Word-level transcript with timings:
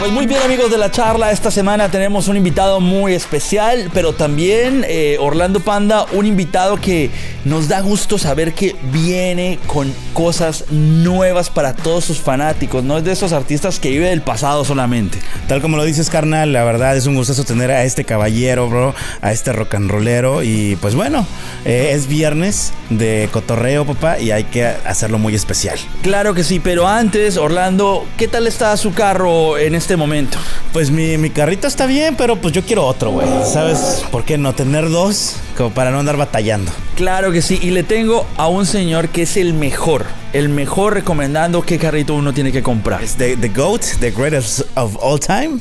Pues 0.00 0.12
muy 0.12 0.24
bien 0.24 0.40
amigos 0.42 0.70
de 0.70 0.78
la 0.78 0.90
charla, 0.90 1.30
esta 1.30 1.50
semana 1.50 1.90
tenemos 1.90 2.26
un 2.28 2.38
invitado 2.38 2.80
muy 2.80 3.12
especial, 3.12 3.90
pero 3.92 4.14
también 4.14 4.82
eh, 4.88 5.18
Orlando 5.20 5.60
Panda, 5.60 6.06
un 6.12 6.24
invitado 6.24 6.76
que 6.76 7.10
nos 7.44 7.68
da 7.68 7.82
gusto 7.82 8.16
saber 8.16 8.54
que 8.54 8.74
viene 8.92 9.58
con 9.66 9.92
cosas 10.14 10.64
nuevas 10.70 11.50
para 11.50 11.74
todos 11.74 12.06
sus 12.06 12.18
fanáticos, 12.18 12.82
no 12.82 12.96
es 12.96 13.04
de 13.04 13.12
esos 13.12 13.34
artistas 13.34 13.78
que 13.78 13.90
vive 13.90 14.08
del 14.08 14.22
pasado 14.22 14.64
solamente. 14.64 15.18
Tal 15.48 15.60
como 15.60 15.76
lo 15.76 15.84
dices 15.84 16.08
carnal, 16.08 16.54
la 16.54 16.64
verdad 16.64 16.96
es 16.96 17.04
un 17.04 17.14
gusto 17.14 17.44
tener 17.44 17.70
a 17.70 17.84
este 17.84 18.04
caballero, 18.04 18.70
bro, 18.70 18.94
a 19.20 19.32
este 19.32 19.52
rock 19.52 19.74
and 19.74 19.90
rollero 19.90 20.42
y 20.42 20.76
pues 20.80 20.94
bueno, 20.94 21.26
eh, 21.66 21.92
es 21.92 22.06
viernes 22.06 22.72
de 22.88 23.28
cotorreo 23.30 23.84
papá 23.84 24.18
y 24.18 24.30
hay 24.30 24.44
que 24.44 24.64
hacerlo 24.64 25.18
muy 25.18 25.34
especial. 25.34 25.78
Claro 26.02 26.32
que 26.32 26.42
sí, 26.42 26.58
pero 26.58 26.88
antes 26.88 27.36
Orlando, 27.36 28.06
¿qué 28.16 28.28
tal 28.28 28.46
está 28.46 28.74
su 28.78 28.94
carro 28.94 29.58
en 29.58 29.74
este 29.74 29.89
este 29.90 29.96
momento? 29.96 30.38
Pues 30.72 30.88
mi, 30.92 31.18
mi 31.18 31.30
carrito 31.30 31.66
está 31.66 31.86
bien, 31.86 32.14
pero 32.16 32.36
pues 32.36 32.54
yo 32.54 32.62
quiero 32.62 32.86
otro, 32.86 33.10
güey. 33.10 33.26
¿Sabes 33.44 34.04
por 34.12 34.24
qué 34.24 34.38
no 34.38 34.52
tener 34.52 34.88
dos? 34.88 35.34
Como 35.56 35.70
para 35.70 35.90
no 35.90 35.98
andar 35.98 36.16
batallando. 36.16 36.70
Claro 36.94 37.32
que 37.32 37.42
sí, 37.42 37.58
y 37.60 37.72
le 37.72 37.82
tengo 37.82 38.24
a 38.36 38.46
un 38.46 38.66
señor 38.66 39.08
que 39.08 39.22
es 39.22 39.36
el 39.36 39.52
mejor, 39.52 40.06
el 40.32 40.48
mejor 40.48 40.94
recomendando 40.94 41.62
qué 41.62 41.76
carrito 41.76 42.14
uno 42.14 42.32
tiene 42.32 42.52
que 42.52 42.62
comprar. 42.62 43.02
Es 43.02 43.16
the, 43.16 43.36
the 43.36 43.48
GOAT, 43.48 43.80
the 43.98 44.12
greatest 44.12 44.60
of 44.76 44.96
all 45.00 45.18
time, 45.18 45.58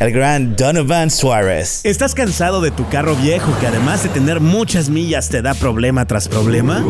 el 0.00 0.12
gran 0.12 0.54
Donovan 0.54 1.10
Suárez. 1.10 1.80
¿Estás 1.82 2.14
cansado 2.14 2.60
de 2.60 2.72
tu 2.72 2.86
carro 2.90 3.16
viejo 3.16 3.58
que 3.58 3.68
además 3.68 4.02
de 4.02 4.10
tener 4.10 4.40
muchas 4.40 4.90
millas 4.90 5.30
te 5.30 5.40
da 5.40 5.54
problema 5.54 6.04
tras 6.04 6.28
problema? 6.28 6.84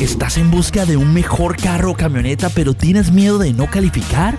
¿Estás 0.00 0.38
en 0.38 0.52
busca 0.52 0.86
de 0.86 0.96
un 0.96 1.12
mejor 1.12 1.56
carro 1.56 1.90
o 1.90 1.96
camioneta 1.96 2.48
pero 2.50 2.74
tienes 2.74 3.10
miedo 3.10 3.38
de 3.38 3.52
no 3.52 3.68
calificar? 3.68 4.38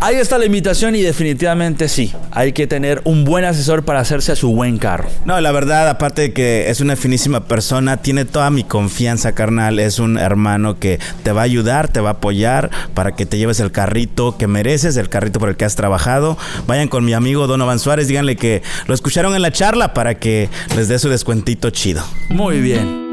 Ahí 0.00 0.14
está 0.14 0.38
la 0.38 0.46
invitación 0.46 0.94
y 0.94 1.02
definitivamente 1.02 1.88
sí, 1.88 2.12
hay 2.30 2.52
que 2.52 2.68
tener 2.68 3.02
un 3.02 3.24
buen 3.24 3.44
asesor 3.44 3.84
para 3.84 3.98
hacerse 3.98 4.30
a 4.30 4.36
su 4.36 4.52
buen 4.52 4.78
carro. 4.78 5.08
No, 5.24 5.40
la 5.40 5.50
verdad, 5.50 5.88
aparte 5.88 6.22
de 6.22 6.32
que 6.32 6.70
es 6.70 6.80
una 6.80 6.94
finísima 6.94 7.46
persona, 7.46 7.96
tiene 7.96 8.24
toda 8.24 8.48
mi 8.50 8.62
confianza, 8.62 9.32
carnal. 9.32 9.80
Es 9.80 9.98
un 9.98 10.16
hermano 10.16 10.78
que 10.78 11.00
te 11.24 11.32
va 11.32 11.40
a 11.40 11.44
ayudar, 11.44 11.88
te 11.88 12.00
va 12.00 12.10
a 12.10 12.12
apoyar 12.12 12.70
para 12.94 13.16
que 13.16 13.26
te 13.26 13.38
lleves 13.38 13.58
el 13.58 13.72
carrito 13.72 14.38
que 14.38 14.46
mereces, 14.46 14.96
el 14.96 15.08
carrito 15.08 15.40
por 15.40 15.48
el 15.48 15.56
que 15.56 15.64
has 15.64 15.74
trabajado. 15.74 16.38
Vayan 16.68 16.86
con 16.86 17.04
mi 17.04 17.12
amigo 17.12 17.48
Donovan 17.48 17.80
Suárez, 17.80 18.06
díganle 18.06 18.36
que 18.36 18.62
lo 18.86 18.94
escucharon 18.94 19.34
en 19.34 19.42
la 19.42 19.50
charla 19.50 19.94
para 19.94 20.14
que 20.14 20.48
les 20.76 20.86
dé 20.86 21.00
su 21.00 21.08
descuentito 21.08 21.70
chido. 21.70 22.04
Muy 22.28 22.60
bien. 22.60 23.07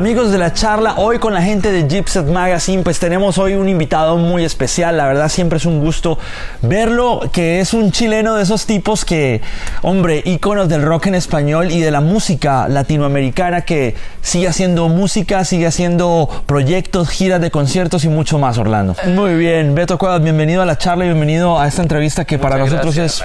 Amigos 0.00 0.32
de 0.32 0.38
la 0.38 0.54
charla, 0.54 0.94
hoy 0.96 1.18
con 1.18 1.34
la 1.34 1.42
gente 1.42 1.70
de 1.70 1.86
Gypset 1.86 2.24
Magazine, 2.24 2.82
pues 2.82 2.98
tenemos 2.98 3.36
hoy 3.36 3.52
un 3.52 3.68
invitado 3.68 4.16
muy 4.16 4.46
especial. 4.46 4.96
La 4.96 5.06
verdad, 5.06 5.28
siempre 5.28 5.58
es 5.58 5.66
un 5.66 5.78
gusto 5.78 6.18
verlo, 6.62 7.20
que 7.30 7.60
es 7.60 7.74
un 7.74 7.92
chileno 7.92 8.34
de 8.34 8.44
esos 8.44 8.64
tipos 8.64 9.04
que, 9.04 9.42
hombre, 9.82 10.22
íconos 10.24 10.70
del 10.70 10.80
rock 10.80 11.08
en 11.08 11.16
español 11.16 11.70
y 11.70 11.82
de 11.82 11.90
la 11.90 12.00
música 12.00 12.66
latinoamericana 12.66 13.60
que 13.60 13.94
sigue 14.22 14.48
haciendo 14.48 14.88
música, 14.88 15.44
sigue 15.44 15.66
haciendo 15.66 16.30
proyectos, 16.46 17.10
giras 17.10 17.42
de 17.42 17.50
conciertos 17.50 18.02
y 18.06 18.08
mucho 18.08 18.38
más, 18.38 18.56
Orlando. 18.56 18.96
Muy 19.08 19.34
bien, 19.34 19.74
Beto 19.74 19.98
Cuevas, 19.98 20.22
bienvenido 20.22 20.62
a 20.62 20.64
la 20.64 20.78
charla 20.78 21.04
y 21.04 21.08
bienvenido 21.08 21.60
a 21.60 21.68
esta 21.68 21.82
entrevista 21.82 22.24
que 22.24 22.38
para 22.38 22.56
nosotros 22.56 22.96
es 22.96 23.22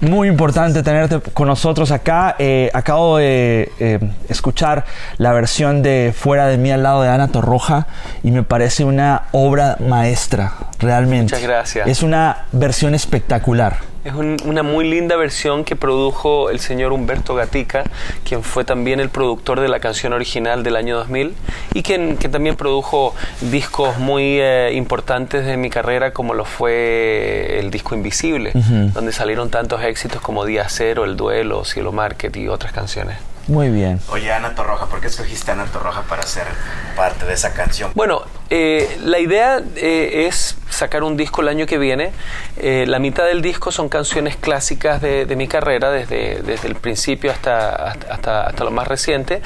muy 0.00 0.28
importante 0.28 0.82
tenerte 0.82 1.20
con 1.32 1.48
nosotros 1.48 1.90
acá. 1.90 2.36
Eh, 2.38 2.70
acabo 2.72 3.18
de 3.18 3.72
eh, 3.80 3.98
escuchar 4.28 4.84
la 5.16 5.32
versión 5.32 5.82
de 5.82 6.14
Fuera 6.16 6.46
de 6.46 6.58
mí 6.58 6.70
al 6.70 6.82
lado 6.82 7.02
de 7.02 7.08
Ana 7.08 7.28
Torroja 7.28 7.86
y 8.22 8.30
me 8.30 8.42
parece 8.42 8.84
una 8.84 9.24
obra 9.32 9.76
maestra, 9.80 10.52
realmente. 10.78 11.34
Muchas 11.34 11.42
gracias. 11.42 11.88
Es 11.88 12.02
una 12.02 12.46
versión 12.52 12.94
espectacular. 12.94 13.78
Es 14.04 14.14
una 14.14 14.62
muy 14.62 14.88
linda 14.88 15.16
versión 15.16 15.64
que 15.64 15.76
produjo 15.76 16.48
el 16.48 16.60
señor 16.60 16.92
Humberto 16.92 17.34
Gatica, 17.34 17.84
quien 18.24 18.42
fue 18.42 18.64
también 18.64 19.00
el 19.00 19.10
productor 19.10 19.60
de 19.60 19.68
la 19.68 19.80
canción 19.80 20.14
original 20.14 20.62
del 20.62 20.76
año 20.76 20.96
2000 20.96 21.34
y 21.74 21.82
quien, 21.82 22.16
que 22.16 22.28
también 22.30 22.56
produjo 22.56 23.14
discos 23.40 23.98
muy 23.98 24.40
eh, 24.40 24.72
importantes 24.72 25.44
de 25.44 25.58
mi 25.58 25.68
carrera 25.68 26.12
como 26.12 26.32
lo 26.32 26.46
fue 26.46 27.58
el 27.58 27.70
disco 27.70 27.94
Invisible, 27.94 28.52
donde 28.94 29.12
salieron 29.12 29.50
tantos 29.50 29.82
éxitos 29.82 30.22
como 30.22 30.46
Día 30.46 30.66
Cero, 30.68 31.04
El 31.04 31.16
Duelo, 31.16 31.64
Cielo 31.66 31.92
Market 31.92 32.34
y 32.36 32.48
otras 32.48 32.72
canciones. 32.72 33.18
Muy 33.48 33.70
bien. 33.70 33.98
Oye, 34.10 34.30
Ana 34.30 34.54
Torroja, 34.54 34.86
¿por 34.86 35.00
qué 35.00 35.06
escogiste 35.06 35.50
a 35.50 35.54
Ana 35.54 35.64
Torroja 35.64 36.02
para 36.02 36.22
ser 36.22 36.46
parte 36.94 37.24
de 37.24 37.32
esa 37.32 37.54
canción? 37.54 37.90
Bueno, 37.94 38.22
eh, 38.50 38.98
la 39.04 39.18
idea 39.18 39.60
eh, 39.76 40.26
es 40.26 40.56
sacar 40.70 41.02
un 41.02 41.16
disco 41.16 41.42
el 41.42 41.48
año 41.48 41.66
que 41.66 41.76
viene. 41.76 42.12
Eh, 42.56 42.84
la 42.86 42.98
mitad 42.98 43.26
del 43.26 43.42
disco 43.42 43.72
son 43.72 43.88
canciones 43.88 44.36
clásicas 44.36 45.02
de, 45.02 45.26
mi 45.36 45.48
carrera, 45.48 45.90
desde, 45.90 46.66
el 46.66 46.74
principio 46.74 47.30
hasta, 47.30 47.92
hasta, 47.92 48.46
hasta, 48.46 48.64
lo 48.64 48.70
más 48.70 48.86
reciente, 48.86 49.42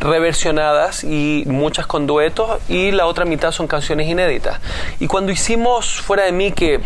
reversionadas 0.00 1.04
y 1.04 1.44
muchas 1.46 1.86
con 1.86 2.06
duetos, 2.06 2.60
y 2.68 2.90
la 2.90 3.06
otra 3.06 3.24
mitad 3.24 3.52
son 3.52 3.66
canciones 3.66 4.08
inéditas. 4.08 4.60
Y 5.00 5.06
cuando 5.06 5.32
hicimos 5.32 6.00
Fuera 6.02 6.24
de 6.24 6.32
mí, 6.32 6.52
que 6.52 6.80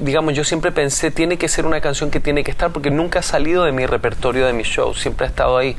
digamos 0.00 0.34
yo 0.34 0.44
siempre 0.44 0.72
pensé, 0.72 1.10
tiene 1.10 1.36
que 1.36 1.48
ser 1.48 1.66
una 1.66 1.80
canción 1.80 2.10
que 2.10 2.20
tiene 2.20 2.44
que 2.44 2.50
estar, 2.50 2.70
porque 2.70 2.90
nunca 2.90 3.20
ha 3.20 3.22
salido 3.22 3.64
de 3.64 3.72
mi 3.72 3.86
repertorio 3.86 4.46
de 4.46 4.52
mis 4.52 4.66
shows, 4.66 5.00
siempre 5.00 5.26
ha 5.26 5.28
estado 5.28 5.56
ahí. 5.56 5.76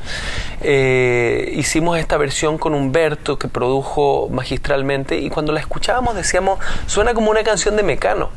Hicimos 1.55 1.97
esta 1.97 2.17
versión 2.17 2.57
con 2.57 2.73
Humberto 2.73 3.37
que 3.37 3.47
produjo 3.47 4.27
magistralmente 4.43 5.17
y 5.17 5.29
cuando 5.29 5.53
la 5.53 5.61
escuchábamos 5.61 6.15
decíamos, 6.15 6.59
suena 6.85 7.13
como 7.13 7.31
una 7.31 7.43
canción 7.43 7.77
de 7.77 7.83
Mecano. 7.83 8.29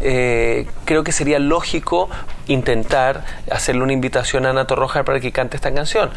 Eh, 0.00 0.68
creo 0.84 1.02
que 1.02 1.10
sería 1.10 1.40
lógico 1.40 2.08
intentar 2.46 3.24
hacerle 3.50 3.82
una 3.82 3.92
invitación 3.92 4.46
a 4.46 4.50
Ana 4.50 4.64
Torroja 4.64 5.02
para 5.02 5.18
que 5.18 5.32
cante 5.32 5.56
esta 5.56 5.74
canción. 5.74 6.10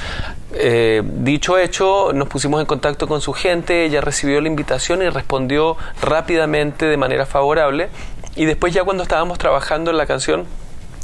Eh, 0.54 1.02
dicho 1.04 1.58
hecho, 1.58 2.12
nos 2.14 2.28
pusimos 2.28 2.62
en 2.62 2.68
contacto 2.68 3.08
con 3.08 3.22
su 3.22 3.34
gente, 3.34 3.84
ella 3.86 4.02
recibió 4.02 4.40
la 4.40 4.48
invitación 4.48 5.02
y 5.02 5.10
respondió 5.10 5.76
rápidamente 6.00 6.86
de 6.86 6.98
manera 6.98 7.26
favorable. 7.26 7.90
Y 8.36 8.46
después 8.46 8.74
ya 8.76 8.84
cuando 8.84 9.02
estábamos 9.02 9.40
trabajando 9.40 9.90
en 9.90 9.98
la 9.98 10.06
canción, 10.06 10.46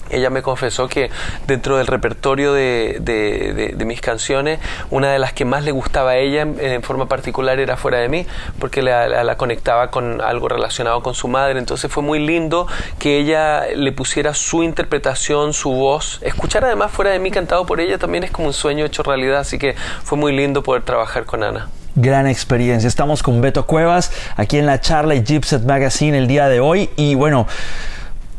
ella 0.10 0.30
me 0.30 0.42
confesó 0.42 0.88
que 0.88 1.10
dentro 1.48 1.78
del 1.78 1.88
repertorio 1.88 2.54
de, 2.54 2.98
de, 3.00 3.86
mis 3.86 4.02
canciones, 4.02 4.60
una 4.90 5.12
de 5.12 5.20
las 5.20 5.34
que 5.34 5.46
más 5.46 5.64
le 5.64 5.72
gustaba 5.72 6.12
a 6.12 6.18
ella 6.18 6.42
en, 6.42 6.84
forma 6.84 7.08
particular 7.08 7.60
era 7.60 7.78
Fuera 7.78 8.00
de 8.00 8.10
mí, 8.10 8.26
porque 8.60 8.82
la, 8.82 9.08
la, 9.24 9.38
conectaba 9.38 9.92
con 9.92 10.20
algo 10.22 10.50
relacionado 10.50 11.02
con 11.02 11.14
su 11.14 11.28
madre. 11.28 11.60
Entonces 11.60 11.92
fue 11.92 12.04
muy 12.04 12.20
lindo 12.20 12.68
que 13.00 13.18
ella 13.18 13.66
le 13.76 13.92
pusiera 13.92 14.34
su 14.34 14.64
interpretación, 14.64 15.54
su 15.54 15.72
voz. 15.72 16.20
Escuchar 16.22 16.66
además 16.66 16.92
Fuera 16.92 17.12
de 17.12 17.20
mí 17.20 17.32
cantado 17.32 17.66
por 17.66 17.80
ella 17.80 17.98
también 17.98 18.24
es 18.24 18.32
como 18.32 18.48
un 18.48 18.54
sueño 18.54 18.86
hecho 18.86 19.04
realidad, 19.04 19.40
así 19.40 19.58
que 19.58 19.76
fue 20.04 20.18
muy 20.18 20.36
lindo 20.36 20.64
poder 20.64 20.84
trabajar 20.84 21.26
con 21.26 21.44
Ana 21.44 21.68
gran 21.98 22.28
experiencia. 22.28 22.88
Estamos 22.88 23.24
con 23.24 23.42
Beto 23.42 23.66
Cuevas 23.66 24.12
aquí 24.36 24.58
en 24.58 24.68
la 24.68 24.80
charla 24.80 25.16
y 25.16 25.24
Gypset 25.24 25.64
Magazine 25.64 26.18
el 26.18 26.28
día 26.28 26.48
de 26.48 26.60
hoy 26.60 26.90
y 26.96 27.16
bueno, 27.16 27.48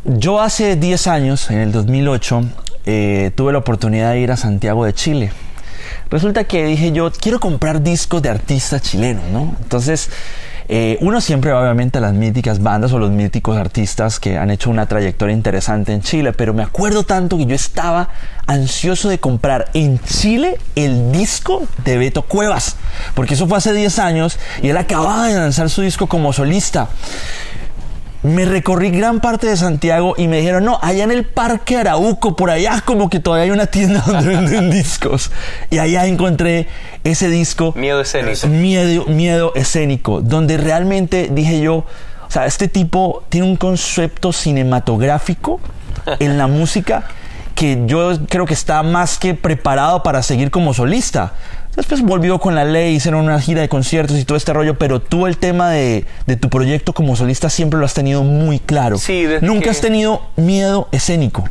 yo 0.04 0.40
hace 0.40 0.76
10 0.76 1.06
años, 1.06 1.50
en 1.50 1.58
el 1.58 1.72
2008, 1.72 2.44
eh, 2.86 3.30
tuve 3.34 3.52
la 3.52 3.58
oportunidad 3.58 4.12
de 4.12 4.20
ir 4.20 4.32
a 4.32 4.36
Santiago 4.36 4.84
de 4.84 4.94
Chile. 4.94 5.32
Resulta 6.10 6.44
que 6.44 6.64
dije 6.64 6.92
yo, 6.92 7.10
quiero 7.12 7.40
comprar 7.40 7.82
discos 7.82 8.22
de 8.22 8.30
artistas 8.30 8.82
chilenos, 8.82 9.24
¿no? 9.32 9.54
Entonces, 9.62 10.10
Eh, 10.70 10.98
uno 11.00 11.22
siempre 11.22 11.50
obviamente 11.54 11.98
las 11.98 12.12
míticas 12.12 12.62
bandas 12.62 12.92
o 12.92 12.98
los 12.98 13.10
míticos 13.10 13.56
artistas 13.56 14.20
que 14.20 14.36
han 14.36 14.50
hecho 14.50 14.68
una 14.68 14.84
trayectoria 14.84 15.34
interesante 15.34 15.94
en 15.94 16.02
Chile, 16.02 16.34
pero 16.34 16.52
me 16.52 16.62
acuerdo 16.62 17.04
tanto 17.04 17.38
que 17.38 17.46
yo 17.46 17.54
estaba 17.54 18.10
ansioso 18.46 19.08
de 19.08 19.18
comprar 19.18 19.70
en 19.72 19.98
Chile 20.00 20.58
el 20.74 21.10
disco 21.10 21.66
de 21.86 21.96
Beto 21.96 22.20
Cuevas, 22.20 22.76
porque 23.14 23.32
eso 23.32 23.46
fue 23.48 23.56
hace 23.56 23.72
10 23.72 23.98
años 23.98 24.38
y 24.62 24.68
él 24.68 24.76
acababa 24.76 25.28
de 25.28 25.36
lanzar 25.36 25.70
su 25.70 25.80
disco 25.80 26.06
como 26.06 26.34
solista 26.34 26.88
me 28.22 28.44
recorrí 28.44 28.90
gran 28.90 29.20
parte 29.20 29.46
de 29.46 29.56
Santiago 29.56 30.14
y 30.16 30.26
me 30.26 30.38
dijeron, 30.38 30.64
no, 30.64 30.78
allá 30.82 31.04
en 31.04 31.12
el 31.12 31.24
Parque 31.24 31.76
Arauco, 31.76 32.34
por 32.34 32.50
allá 32.50 32.82
como 32.84 33.08
que 33.08 33.20
todavía 33.20 33.44
hay 33.44 33.50
una 33.50 33.66
tienda 33.66 34.00
donde 34.06 34.28
venden 34.28 34.70
discos. 34.72 35.30
Y 35.70 35.78
allá 35.78 36.06
encontré 36.06 36.66
ese 37.04 37.28
disco. 37.28 37.72
Miedo 37.76 38.00
escénico. 38.00 38.46
Miedo, 38.48 39.06
miedo 39.06 39.52
escénico, 39.54 40.20
donde 40.20 40.56
realmente 40.56 41.28
dije 41.30 41.60
yo, 41.60 41.74
o 41.76 42.30
sea, 42.30 42.46
este 42.46 42.68
tipo 42.68 43.24
tiene 43.28 43.46
un 43.46 43.56
concepto 43.56 44.32
cinematográfico 44.32 45.60
en 46.18 46.38
la 46.38 46.46
música 46.46 47.04
que 47.54 47.82
yo 47.86 48.12
creo 48.28 48.46
que 48.46 48.54
está 48.54 48.82
más 48.84 49.18
que 49.18 49.34
preparado 49.34 50.02
para 50.02 50.22
seguir 50.22 50.50
como 50.50 50.74
solista. 50.74 51.32
Después 51.78 52.02
volvió 52.02 52.40
con 52.40 52.56
la 52.56 52.64
ley, 52.64 52.96
hicieron 52.96 53.24
una 53.24 53.40
gira 53.40 53.60
de 53.60 53.68
conciertos 53.68 54.18
y 54.18 54.24
todo 54.24 54.36
este 54.36 54.52
rollo, 54.52 54.76
pero 54.76 55.00
tú 55.00 55.28
el 55.28 55.38
tema 55.38 55.70
de, 55.70 56.04
tu 56.40 56.50
proyecto 56.50 56.92
como 56.92 57.14
solista 57.14 57.48
siempre 57.48 57.78
lo 57.78 57.86
has 57.86 57.94
tenido 57.94 58.24
muy 58.24 58.58
claro. 58.58 58.98
Sí, 58.98 59.28
Nunca 59.42 59.70
has 59.70 59.80
tenido 59.80 60.22
miedo 60.34 60.88
escénico. 60.90 61.48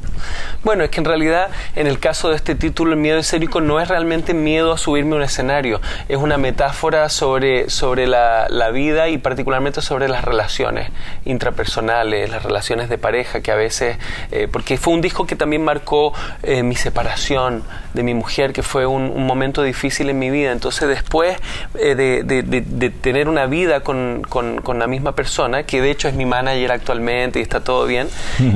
Bueno, 0.65 0.83
es 0.83 0.89
que 0.89 0.99
en 0.99 1.05
realidad 1.05 1.47
en 1.77 1.87
el 1.87 1.99
caso 1.99 2.27
de 2.29 2.35
este 2.35 2.55
título, 2.55 2.91
el 2.91 2.99
miedo 2.99 3.17
escénico 3.17 3.61
no 3.61 3.79
es 3.79 3.87
realmente 3.87 4.33
miedo 4.33 4.73
a 4.73 4.77
subirme 4.77 5.13
a 5.13 5.15
un 5.15 5.23
escenario, 5.23 5.79
es 6.09 6.17
una 6.17 6.37
metáfora 6.37 7.07
sobre, 7.07 7.69
sobre 7.69 8.05
la, 8.05 8.47
vida 8.73 9.07
y 9.07 9.17
particularmente 9.17 9.81
sobre 9.81 10.09
las 10.09 10.25
relaciones 10.25 10.89
intrapersonales, 11.23 12.29
las 12.29 12.43
relaciones 12.43 12.89
de 12.89 12.97
pareja 12.97 13.39
que 13.39 13.51
a 13.53 13.55
veces, 13.55 13.95
eh, 14.31 14.49
porque 14.51 14.77
fue 14.77 14.93
un 14.93 14.99
disco 14.99 15.25
que 15.25 15.37
también 15.37 15.63
marcó 15.63 16.13
eh, 16.43 16.63
mi 16.63 16.75
separación 16.75 17.63
de 17.93 18.03
mi 18.03 18.13
mujer, 18.13 18.51
que 18.51 18.61
fue 18.61 18.85
un, 18.85 19.03
un 19.03 19.25
momento 19.25 19.63
difícil 19.63 20.09
en 20.09 20.16
mi 20.19 20.29
vida. 20.29 20.51
Entonces 20.51 20.87
después 20.87 21.37
eh, 21.79 21.95
de, 21.95 22.89
tener 23.01 23.29
una 23.29 23.45
vida 23.45 23.81
con, 23.81 24.23
la 24.77 24.87
misma 24.87 25.13
persona, 25.13 25.63
que 25.63 25.81
de 25.81 25.91
hecho 25.91 26.07
es 26.07 26.13
mi 26.13 26.25
manager 26.25 26.71
actualmente 26.71 27.39
y 27.39 27.41
está 27.41 27.61
todo 27.63 27.85
bien, 27.85 28.07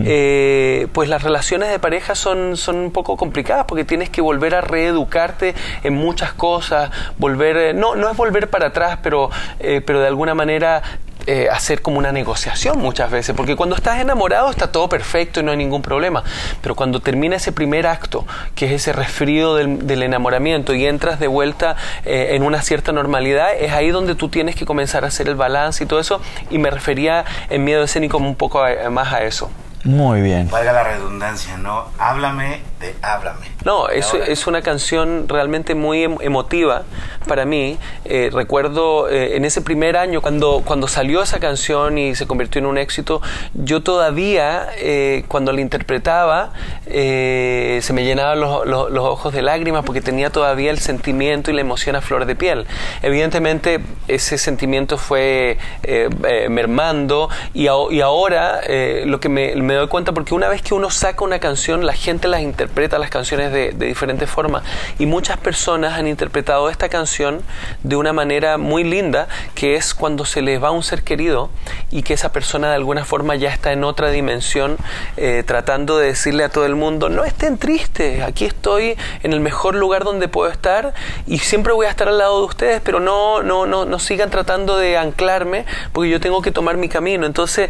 eh, 0.06 0.88
pues 0.94 1.10
las 1.10 1.24
relaciones 1.24 1.69
de 1.69 1.80
pareja 1.80 2.16
son, 2.16 2.58
son 2.58 2.78
un 2.78 2.92
poco 2.92 3.18
complicadas 3.18 3.66
porque 3.66 3.86
tienes 3.86 4.10
que 4.10 4.22
volver 4.22 4.56
a 4.56 4.62
reeducarte 4.62 5.56
en 5.84 5.94
muchas 5.94 6.34
cosas, 6.34 6.92
volver, 7.18 7.58
eh, 7.58 7.74
no, 7.74 7.96
no 7.96 8.10
es 8.10 8.18
volver 8.18 8.50
para 8.50 8.68
atrás, 8.68 9.00
pero, 9.02 9.30
pero 9.60 10.02
de 10.02 10.08
alguna 10.08 10.34
manera 10.34 10.81
eh, 11.28 11.48
hacer 11.52 11.82
como 11.82 11.98
una 11.98 12.12
negociación 12.12 12.80
muchas 12.80 13.12
veces, 13.12 13.36
porque 13.36 13.56
cuando 13.56 13.76
estás 13.76 14.00
enamorado 14.00 14.50
está 14.50 14.72
todo 14.72 14.90
perfecto 14.90 15.40
y 15.40 15.44
no 15.44 15.52
hay 15.52 15.58
ningún 15.58 15.82
problema, 15.82 16.24
pero 16.62 16.76
cuando 16.76 17.00
termina 17.00 17.36
ese 17.36 17.52
primer 17.52 17.88
acto, 17.88 18.26
que 18.56 18.66
es 18.66 18.72
ese 18.72 18.94
resfrío 18.94 19.56
del, 19.56 20.02
enamoramiento 20.02 20.74
y 20.74 20.86
entras 20.86 21.20
de 21.20 21.28
vuelta 21.28 21.76
eh, 22.06 22.30
en 22.32 22.44
una 22.44 22.62
cierta 22.62 22.92
normalidad, 22.92 23.54
es 23.54 23.72
ahí 23.72 23.92
donde 23.92 24.16
tú 24.16 24.30
tienes 24.30 24.56
que 24.56 24.66
comenzar 24.66 25.04
a 25.04 25.08
hacer 25.08 25.28
el 25.28 25.36
balance 25.36 25.84
y 25.84 25.88
todo 25.88 26.00
eso, 26.00 26.22
y 26.50 26.58
me 26.58 26.72
refería 26.72 27.26
en 27.50 27.64
miedo 27.64 27.84
escénico 27.84 28.18
un 28.18 28.36
poco 28.36 28.64
más 28.90 29.14
a 29.14 29.24
eso. 29.24 29.50
Muy 29.84 30.22
bien. 30.22 30.50
Valga 30.50 30.74
la 30.74 30.84
redundancia, 30.84 31.58
¿no? 31.58 31.86
Háblame 31.98 32.62
de 32.80 32.96
Háblame. 33.02 33.48
No, 33.66 33.90
es, 33.90 34.13
es 34.13 34.48
una 34.48 34.62
canción 34.62 35.28
realmente 35.28 35.75
muy 35.75 36.04
em, 36.04 36.18
emotiva 36.22 36.84
para 37.28 37.46
mí. 37.46 37.78
Eh, 38.06 38.30
recuerdo 38.31 39.10
eh, 39.10 39.36
en 39.38 39.46
ese 39.46 39.62
primer 39.62 39.98
año, 39.98 40.22
cuando, 40.22 40.63
cuando 40.66 40.88
salió 40.88 41.22
esa 41.22 41.40
canción 41.40 41.98
y 41.98 42.16
se 42.16 42.28
convirtió 42.28 42.60
en 42.60 42.66
un 42.66 42.78
éxito, 42.78 43.22
yo 43.54 43.81
todavía, 43.81 44.69
eh, 44.78 45.24
cuando 45.28 45.52
la 45.52 45.62
interpretaba, 45.62 46.54
se 46.86 47.94
me 47.94 48.04
llenaban 48.04 48.40
los, 48.40 48.66
los, 48.66 49.04
ojos 49.06 49.34
de 49.34 49.42
lágrimas 49.42 49.84
porque 49.86 50.02
tenía 50.02 50.30
todavía 50.30 50.72
el 50.72 50.80
sentimiento 50.80 51.52
y 51.52 51.54
la 51.54 51.62
emoción 51.62 51.96
a 51.96 52.02
flor 52.02 52.25
de 52.25 52.36
piel. 52.36 52.66
Evidentemente, 53.02 53.80
ese 54.08 54.38
sentimiento 54.38 54.98
fue 54.98 55.58
mermando 56.50 57.30
y, 57.54 57.63
y 57.63 58.02
ahora 58.02 58.62
lo 59.06 59.19
que 59.19 59.30
me 59.30 59.56
me 59.56 59.74
doy 59.74 59.88
cuenta 59.88 60.12
porque 60.12 60.34
una 60.34 60.50
vez 60.50 60.62
que 60.62 60.74
uno 60.74 60.90
saca 60.90 61.24
una 61.24 61.40
canción, 61.40 61.86
la 61.86 61.94
gente 61.94 62.28
las 62.28 62.42
interpreta 62.42 63.00
las 63.00 63.10
canciones 63.10 63.50
de, 63.51 63.71
diferentes 63.71 64.30
formas. 64.30 64.63
Y 65.00 65.06
muchas 65.06 65.38
personas 65.38 65.98
han 65.98 66.07
interpretado 66.07 66.69
esta 66.69 66.89
canción 66.89 67.42
de 67.83 67.95
una 67.95 68.13
manera 68.13 68.57
muy 68.57 68.83
linda, 68.83 69.27
que 69.56 69.75
es 69.75 69.94
cuando 69.94 70.25
se 70.25 70.42
les 70.42 70.62
va 70.62 70.71
un 70.71 70.83
ser 70.83 71.03
querido 71.03 71.50
y 71.89 72.03
que 72.03 72.13
esa 72.13 72.31
persona 72.31 72.69
de 72.69 72.75
alguna 72.75 73.06
forma 73.06 73.36
ya 73.36 73.50
está 73.50 73.71
en 73.71 73.83
otra 73.83 74.09
dimensión, 74.09 74.77
eh, 75.18 75.44
tratando 75.45 75.98
de 75.98 76.07
decirle 76.07 76.44
a 76.44 76.50
todo 76.50 76.65
el 76.65 76.75
mundo, 76.75 77.09
no 77.09 77.24
estén 77.24 77.57
tristes, 77.57 78.21
aquí 78.21 78.45
estoy 78.45 78.95
en 79.24 79.33
el 79.33 79.39
mejor 79.39 79.75
lugar 79.75 80.03
donde 80.03 80.27
puedo 80.27 80.50
estar 80.51 80.94
y 81.27 81.39
siempre 81.39 81.74
voy 81.74 81.86
a 81.86 81.89
estar 81.89 82.07
al 82.07 82.18
lado 82.18 82.39
de 82.39 82.45
ustedes, 82.45 82.81
pero 82.83 83.00
no, 83.00 83.44
no, 83.44 83.65
no, 83.65 83.86
no 83.86 84.00
sigan 84.00 84.30
tratando 84.30 84.77
de 84.77 84.98
anclarme 84.98 85.65
porque 85.94 86.09
yo 86.09 86.19
tengo 86.19 86.42
que 86.42 86.51
tomar 86.51 86.77
mi 86.77 86.89
camino. 86.89 87.25
Entonces, 87.25 87.69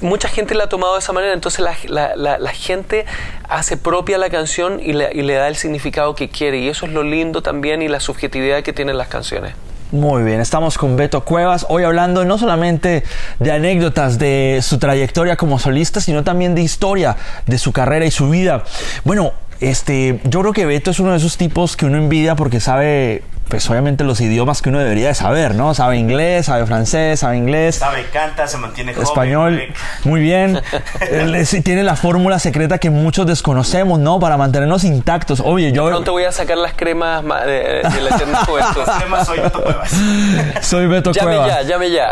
mucha 0.00 0.28
gente 0.28 0.54
la 0.54 0.64
ha 0.64 0.68
tomado 0.68 0.94
de 0.94 1.00
esa 1.00 1.12
manera 1.12 1.32
entonces 1.32 1.64
la, 1.88 2.52
gente 2.52 3.06
hace 3.48 3.76
propia 3.76 4.18
la 4.18 4.30
canción 4.30 4.80
y 4.80 4.92
le, 5.22 5.34
da 5.34 5.48
el 5.48 5.56
significado 5.56 6.14
que 6.14 6.28
quiere. 6.28 6.58
Y 6.58 6.68
eso 6.68 6.86
es 6.86 6.92
lo 6.92 7.02
lindo 7.02 7.42
también 7.42 7.82
y 7.82 7.88
la 7.88 8.00
subjetividad 8.00 8.62
que 8.62 8.72
tienen 8.72 8.98
las 8.98 9.08
canciones. 9.08 9.54
Muy 9.92 10.22
bien, 10.22 10.40
estamos 10.40 10.78
con 10.78 10.96
Beto 10.96 11.22
Cuevas, 11.22 11.66
hoy 11.68 11.84
hablando 11.84 12.24
no 12.24 12.38
solamente 12.38 13.04
de 13.38 13.52
anécdotas 13.52 14.18
de 14.18 14.60
su 14.62 14.78
trayectoria 14.78 15.36
como 15.36 15.58
solista, 15.58 16.00
sino 16.00 16.24
también 16.24 16.54
de 16.54 16.62
historia 16.62 17.16
de 17.44 17.58
su 17.58 17.72
carrera 17.72 18.06
y 18.06 18.10
su 18.10 18.30
vida. 18.30 18.64
Bueno, 19.04 19.34
este, 19.60 20.18
yo 20.24 20.40
creo 20.40 20.52
que 20.54 20.64
Beto 20.64 20.90
es 20.90 20.98
uno 20.98 21.10
de 21.10 21.18
esos 21.18 21.36
tipos 21.36 21.76
que 21.76 21.84
uno 21.84 21.98
envidia 21.98 22.36
porque 22.36 22.58
sabe 22.58 23.22
pues 23.52 23.68
obviamente 23.68 24.02
los 24.02 24.18
idiomas 24.22 24.62
que 24.62 24.70
uno 24.70 24.78
debería 24.78 25.08
de 25.08 25.14
saber, 25.14 25.54
¿no? 25.54 25.74
Sabe 25.74 25.98
inglés, 25.98 26.46
sabe 26.46 26.64
francés, 26.64 27.20
sabe 27.20 27.36
inglés. 27.36 27.74
Sabe, 27.74 28.06
canta, 28.10 28.46
se 28.46 28.56
mantiene 28.56 28.94
joven. 28.94 29.06
Español, 29.06 29.62
muy 30.04 30.22
bien. 30.22 30.58
Él 31.00 31.46
tiene 31.62 31.82
la 31.82 31.94
fórmula 31.94 32.38
secreta 32.38 32.78
que 32.78 32.88
muchos 32.88 33.26
desconocemos, 33.26 33.98
¿no? 33.98 34.18
Para 34.18 34.38
mantenernos 34.38 34.84
intactos. 34.84 35.40
Oye, 35.44 35.70
yo... 35.70 35.86
Pronto 35.86 36.12
voy 36.12 36.24
a 36.24 36.32
sacar 36.32 36.56
las 36.56 36.72
cremas 36.72 37.22
de, 37.44 37.82
de 37.92 38.00
la 38.00 38.16
eterna 38.16 38.38
juventud. 38.46 38.80
soy 39.26 39.40
Beto 39.40 39.62
Cuevas. 39.62 39.90
Soy 40.62 40.86
Beto 40.86 41.12
llame 41.12 41.36
Cuevas. 41.36 41.48
ya, 41.48 41.62
llame 41.62 41.90
ya. 41.90 42.10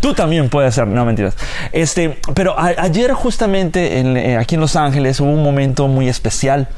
Tú 0.00 0.12
también 0.12 0.50
puedes 0.50 0.74
ser, 0.74 0.86
no 0.86 1.06
mentiras. 1.06 1.34
Este, 1.72 2.18
pero 2.34 2.54
ayer 2.58 3.14
justamente 3.14 3.98
eh, 4.00 4.36
aquí 4.36 4.56
en 4.56 4.60
Los 4.60 4.76
Ángeles 4.76 5.18
hubo 5.20 5.30
un 5.30 5.42
momento 5.42 5.88
muy 5.88 6.10
especial 6.10 6.68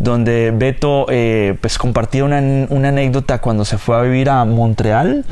donde 0.00 0.50
Beto 0.52 1.06
eh, 1.08 1.56
pues 1.60 1.78
compartía 1.78 2.24
una 2.24 2.40
una 2.79 2.79
anécdota 2.88 3.38
cuando 3.40 3.64
se 3.64 3.78
fue 3.78 3.96
a 3.96 4.02
vivir 4.02 4.28
a 4.30 4.44
Montreal, 4.44 5.24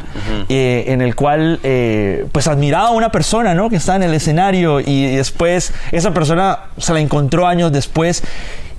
eh, 0.49 0.85
en 0.89 1.03
el 1.03 1.15
cual 1.15 1.61
eh, 1.63 2.27
pues 2.33 2.47
admiraba 2.49 2.89
a 2.89 2.93
una 2.93 3.11
persona, 3.11 3.55
¿no? 3.55 3.71
Que 3.71 3.77
estaba 3.77 3.97
en 3.97 4.05
el 4.05 4.15
escenario 4.15 4.81
y 4.81 5.17
después 5.17 5.73
esa 5.93 6.13
persona 6.13 6.61
se 6.77 6.93
la 6.93 7.01
encontró 7.01 7.47
años 7.47 7.73
después 7.73 8.23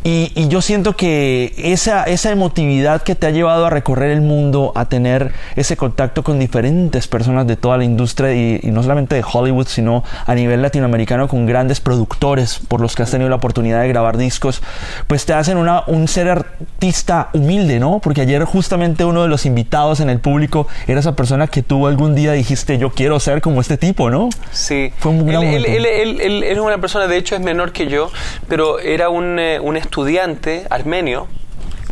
y, 0.04 0.48
yo 0.48 0.62
siento 0.62 0.96
que 0.96 1.54
esa, 1.58 2.04
esa 2.06 2.32
emotividad 2.32 3.02
que 3.02 3.16
te 3.16 3.28
ha 3.28 3.32
llevado 3.32 3.66
a 3.66 3.70
recorrer 3.70 4.12
el 4.12 4.22
mundo, 4.22 4.72
a 4.76 4.86
tener 4.86 5.34
ese 5.56 5.76
contacto 5.76 6.24
con 6.24 6.40
diferentes 6.40 7.08
personas 7.08 7.46
de 7.48 7.58
toda 7.58 7.78
la 7.78 7.84
industria 7.84 8.34
y, 8.34 8.62
no 8.72 8.82
solamente 8.82 9.16
de 9.16 9.24
Hollywood, 9.30 9.68
sino 9.68 10.04
a 10.26 10.36
nivel 10.36 10.62
latinoamericano 10.62 11.28
con 11.28 11.46
grandes 11.46 11.82
productores 11.82 12.60
por 12.68 12.80
los 12.80 12.96
que 12.96 13.04
has 13.04 13.12
tenido 13.12 13.30
la 13.30 13.36
oportunidad 13.36 13.82
de 13.82 13.90
grabar 13.90 14.18
discos, 14.18 14.62
pues 15.08 15.26
te 15.26 15.34
hacen 15.34 15.58
una, 15.58 15.84
un 15.88 16.08
ser 16.08 16.30
artista 16.30 17.30
humilde, 17.34 17.80
¿no? 17.80 18.00
Porque 18.00 18.22
ayer 18.22 18.44
justamente 18.46 19.04
uno 19.04 19.24
de 19.24 19.28
los 19.28 19.46
invitados 19.46 20.00
en 20.00 20.10
el 20.10 20.20
público 20.20 20.68
era 20.88 21.02
esa 21.02 21.16
persona 21.16 21.48
que 21.48 21.62
tú 21.62 21.88
algún 21.88 22.16
día 22.16 22.32
dijiste, 22.32 22.78
yo 22.78 22.92
quiero 22.92 23.20
ser 23.20 23.42
como 23.42 23.60
este 23.60 23.78
tipo, 23.78 24.10
¿no? 24.10 24.30
Sí. 24.52 24.94
Fue 25.00 25.12
un 25.12 25.26
gran 25.26 25.44
él, 25.44 25.66
él, 25.66 26.22
él, 26.22 26.44
es 26.44 26.58
una 26.58 26.80
persona, 26.80 27.08
de 27.08 27.18
hecho 27.18 27.36
es 27.36 27.42
menor 27.42 27.72
que 27.72 27.88
yo, 27.88 28.12
pero 28.48 28.80
era 28.80 29.10
un, 29.10 29.40
eh, 29.40 29.60
un 29.60 29.76
estudiante 29.90 30.68
armenio 30.70 31.28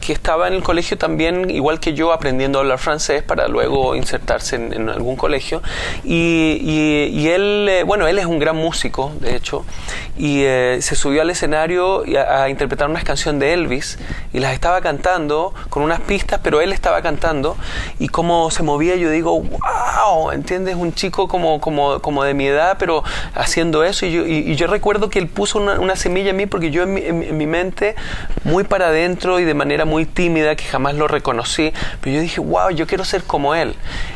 que 0.07 0.13
estaba 0.13 0.47
en 0.47 0.53
el 0.53 0.63
colegio 0.63 0.97
también, 0.97 1.49
igual 1.49 1.81
que 1.81 1.93
yo, 1.93 2.13
aprendiendo 2.13 2.59
a 2.59 2.61
hablar 2.61 2.79
francés 2.79 3.23
para 3.23 3.49
luego 3.49 3.93
insertarse 3.93 4.55
en, 4.55 4.87
algún 4.87 5.17
colegio. 5.17 5.61
Y, 6.05 6.59
y, 6.61 7.27
él, 7.27 7.67
eh, 7.69 7.83
bueno, 7.83 8.07
él 8.07 8.17
es 8.17 8.25
un 8.25 8.39
gran 8.39 8.55
músico, 8.55 9.11
de 9.19 9.35
hecho, 9.35 9.65
y 10.17 10.43
eh, 10.43 10.77
se 10.79 10.95
subió 10.95 11.23
al 11.23 11.29
escenario 11.29 12.05
a, 12.25 12.47
interpretar 12.47 12.89
una 12.89 13.01
canción 13.03 13.37
de 13.37 13.51
Elvis 13.51 13.99
y 14.31 14.39
las 14.39 14.53
estaba 14.53 14.79
cantando 14.79 15.53
con 15.69 15.83
unas 15.83 15.99
pistas, 15.99 16.39
pero 16.41 16.61
él 16.61 16.71
estaba 16.71 17.01
cantando 17.01 17.57
y 17.99 18.07
cómo 18.07 18.49
se 18.49 18.63
movía, 18.63 18.95
yo 18.95 19.09
digo, 19.09 19.41
wow, 19.41 20.31
¿entiendes? 20.31 20.77
Un 20.77 20.93
chico 20.93 21.27
como, 21.27 21.59
como, 21.59 21.99
como 21.99 22.23
de 22.23 22.33
mi 22.33 22.47
edad, 22.47 22.77
pero 22.79 23.03
haciendo 23.35 23.83
eso. 23.83 24.05
Y 24.05 24.13
yo, 24.13 24.25
y, 24.25 24.55
yo 24.55 24.67
recuerdo 24.67 25.09
que 25.09 25.19
él 25.19 25.27
puso 25.27 25.59
una, 25.59 25.95
semilla 25.97 26.29
en 26.29 26.37
mí 26.37 26.45
porque 26.45 26.71
yo 26.71 26.83
en 26.83 26.93
mi, 26.93 27.01
en 27.01 27.37
mi 27.37 27.45
mente, 27.45 27.95
muy 28.45 28.63
para 28.63 28.87
adentro 28.87 29.41
y 29.41 29.43
de 29.43 29.53
manera 29.53 29.83
muy 29.83 29.96
muy 29.97 30.05
tímida 30.05 30.55
que 30.55 30.63
jamás 30.63 30.93
lo 30.93 31.07
reconocí, 31.07 31.73
pero 32.01 32.17
yo 32.17 32.21
dije, 32.21 32.39
wow, 32.39 32.69
yo 32.69 32.85
quiero 32.85 33.03
ser 33.03 33.23
como 33.23 33.55
él. 33.55 33.73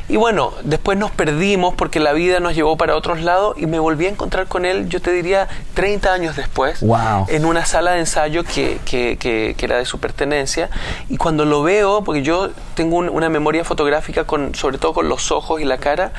Y 0.10 0.16
bueno, 0.16 0.54
después 0.64 0.96
nos 0.96 1.10
perdimos 1.10 1.74
porque 1.74 2.00
la 2.00 2.14
vida 2.14 2.40
nos 2.40 2.54
llevó 2.54 2.78
para 2.78 2.96
otros 2.96 3.22
lados 3.22 3.56
y 3.58 3.66
me 3.66 3.80
volví 3.80 4.06
a 4.06 4.10
encontrar 4.10 4.46
con 4.46 4.64
él, 4.66 4.90
yo 4.90 5.02
te 5.02 5.12
diría, 5.12 5.48
30 5.74 6.14
años 6.14 6.36
después, 6.36 6.82
Wow. 6.82 7.26
en 7.30 7.46
una 7.46 7.66
sala 7.66 7.94
de 7.94 8.02
ensayo 8.02 8.44
que, 8.44 8.78
que- 8.86 9.18
que- 9.18 9.56
que 9.58 9.66
era 9.66 9.78
de 9.80 9.86
su 9.86 10.00
pertenencia. 10.00 10.70
Y 11.10 11.18
cuando 11.18 11.46
lo 11.46 11.64
veo, 11.64 12.04
porque 12.04 12.22
yo 12.22 12.52
tengo 12.76 12.98
un- 12.98 13.10
una 13.10 13.30
memoria 13.30 13.64
fotográfica 13.64 14.26
con, 14.26 14.54
sobre 14.54 14.78
todo 14.78 14.94
con 14.94 15.10
los 15.10 15.32
ojos 15.32 15.62
y 15.62 15.66
la 15.66 15.78
cara, 15.80 16.12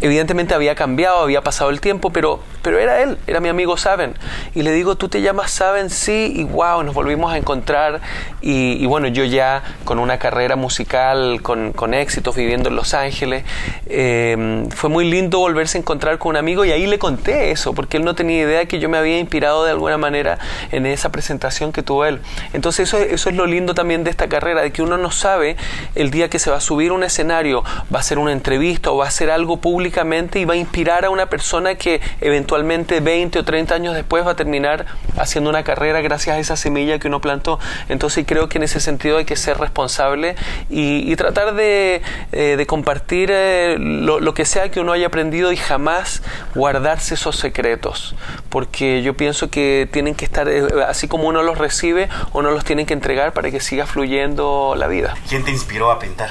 evidentemente 0.00 0.54
había 0.54 0.74
cambiado, 0.74 1.18
había 1.22 1.40
pasado 1.42 1.70
el 1.70 1.80
tiempo, 1.80 2.10
pero, 2.10 2.40
pero 2.62 2.80
era 2.80 3.00
él, 3.00 3.16
era 3.28 3.38
mi 3.38 3.48
amigo 3.48 3.76
Saben. 3.76 4.14
Y 4.56 4.62
le 4.62 4.72
digo, 4.72 4.96
¿tú 4.96 5.08
te 5.08 5.22
llamas 5.22 5.52
Saben? 5.52 5.88
Sí, 5.88 6.32
y 6.34 6.42
wow, 6.42 6.82
nos 6.82 6.94
volvimos 6.94 7.32
a 7.32 7.38
encontrar. 7.38 8.00
Y, 8.40 8.82
y 8.82 8.86
bueno, 8.86 9.03
yo 9.08 9.24
ya 9.24 9.62
con 9.84 9.98
una 9.98 10.18
carrera 10.18 10.56
musical, 10.56 11.40
con, 11.42 11.72
con 11.72 11.94
éxitos, 11.94 12.36
viviendo 12.36 12.68
en 12.68 12.76
Los 12.76 12.94
Ángeles, 12.94 13.44
eh, 13.86 14.66
fue 14.70 14.90
muy 14.90 15.08
lindo 15.10 15.38
volverse 15.38 15.78
a 15.78 15.80
encontrar 15.80 16.18
con 16.18 16.30
un 16.30 16.36
amigo 16.36 16.64
y 16.64 16.72
ahí 16.72 16.86
le 16.86 16.98
conté 16.98 17.50
eso, 17.50 17.74
porque 17.74 17.96
él 17.96 18.04
no 18.04 18.14
tenía 18.14 18.42
idea 18.42 18.66
que 18.66 18.78
yo 18.78 18.88
me 18.88 18.98
había 18.98 19.18
inspirado 19.18 19.64
de 19.64 19.70
alguna 19.70 19.98
manera 19.98 20.38
en 20.72 20.86
esa 20.86 21.10
presentación 21.10 21.72
que 21.72 21.82
tuvo 21.82 22.04
él. 22.04 22.20
Entonces 22.52 22.88
eso, 22.88 22.98
eso 22.98 23.28
es 23.28 23.36
lo 23.36 23.46
lindo 23.46 23.74
también 23.74 24.04
de 24.04 24.10
esta 24.10 24.28
carrera, 24.28 24.62
de 24.62 24.72
que 24.72 24.82
uno 24.82 24.96
no 24.96 25.10
sabe 25.10 25.56
el 25.94 26.10
día 26.10 26.28
que 26.28 26.38
se 26.38 26.50
va 26.50 26.56
a 26.56 26.60
subir 26.60 26.92
un 26.92 27.04
escenario, 27.04 27.62
va 27.92 27.98
a 27.98 28.00
hacer 28.00 28.18
una 28.18 28.32
entrevista 28.32 28.90
o 28.90 28.96
va 28.98 29.06
a 29.06 29.08
hacer 29.08 29.30
algo 29.30 29.58
públicamente 29.58 30.38
y 30.38 30.44
va 30.44 30.54
a 30.54 30.56
inspirar 30.56 31.04
a 31.04 31.10
una 31.10 31.26
persona 31.26 31.74
que 31.74 32.00
eventualmente 32.20 33.00
20 33.00 33.38
o 33.38 33.44
30 33.44 33.74
años 33.74 33.94
después 33.94 34.26
va 34.26 34.32
a 34.32 34.36
terminar 34.36 34.86
haciendo 35.16 35.50
una 35.50 35.64
carrera 35.64 36.00
gracias 36.00 36.36
a 36.36 36.38
esa 36.38 36.56
semilla 36.56 36.98
que 36.98 37.08
uno 37.08 37.20
plantó. 37.20 37.58
Entonces 37.88 38.24
creo 38.26 38.48
que 38.48 38.58
en 38.58 38.64
ese 38.64 38.80
sentido 38.80 38.93
hay 39.02 39.24
que 39.24 39.36
ser 39.36 39.58
responsable 39.58 40.36
y, 40.70 41.10
y 41.10 41.16
tratar 41.16 41.54
de, 41.54 42.02
eh, 42.32 42.54
de 42.56 42.66
compartir 42.66 43.30
eh, 43.32 43.76
lo, 43.78 44.20
lo 44.20 44.34
que 44.34 44.44
sea 44.44 44.70
que 44.70 44.80
uno 44.80 44.92
haya 44.92 45.06
aprendido 45.08 45.52
y 45.52 45.56
jamás 45.56 46.22
guardarse 46.54 47.14
esos 47.14 47.36
secretos, 47.36 48.14
porque 48.48 49.02
yo 49.02 49.14
pienso 49.14 49.50
que 49.50 49.88
tienen 49.92 50.14
que 50.14 50.24
estar, 50.24 50.48
eh, 50.48 50.66
así 50.88 51.08
como 51.08 51.28
uno 51.28 51.42
los 51.42 51.58
recibe, 51.58 52.08
uno 52.32 52.50
los 52.50 52.64
tiene 52.64 52.86
que 52.86 52.94
entregar 52.94 53.32
para 53.32 53.50
que 53.50 53.60
siga 53.60 53.86
fluyendo 53.86 54.74
la 54.76 54.86
vida. 54.86 55.14
¿Quién 55.28 55.44
te 55.44 55.50
inspiró 55.50 55.90
a 55.90 55.98
pintar? 55.98 56.30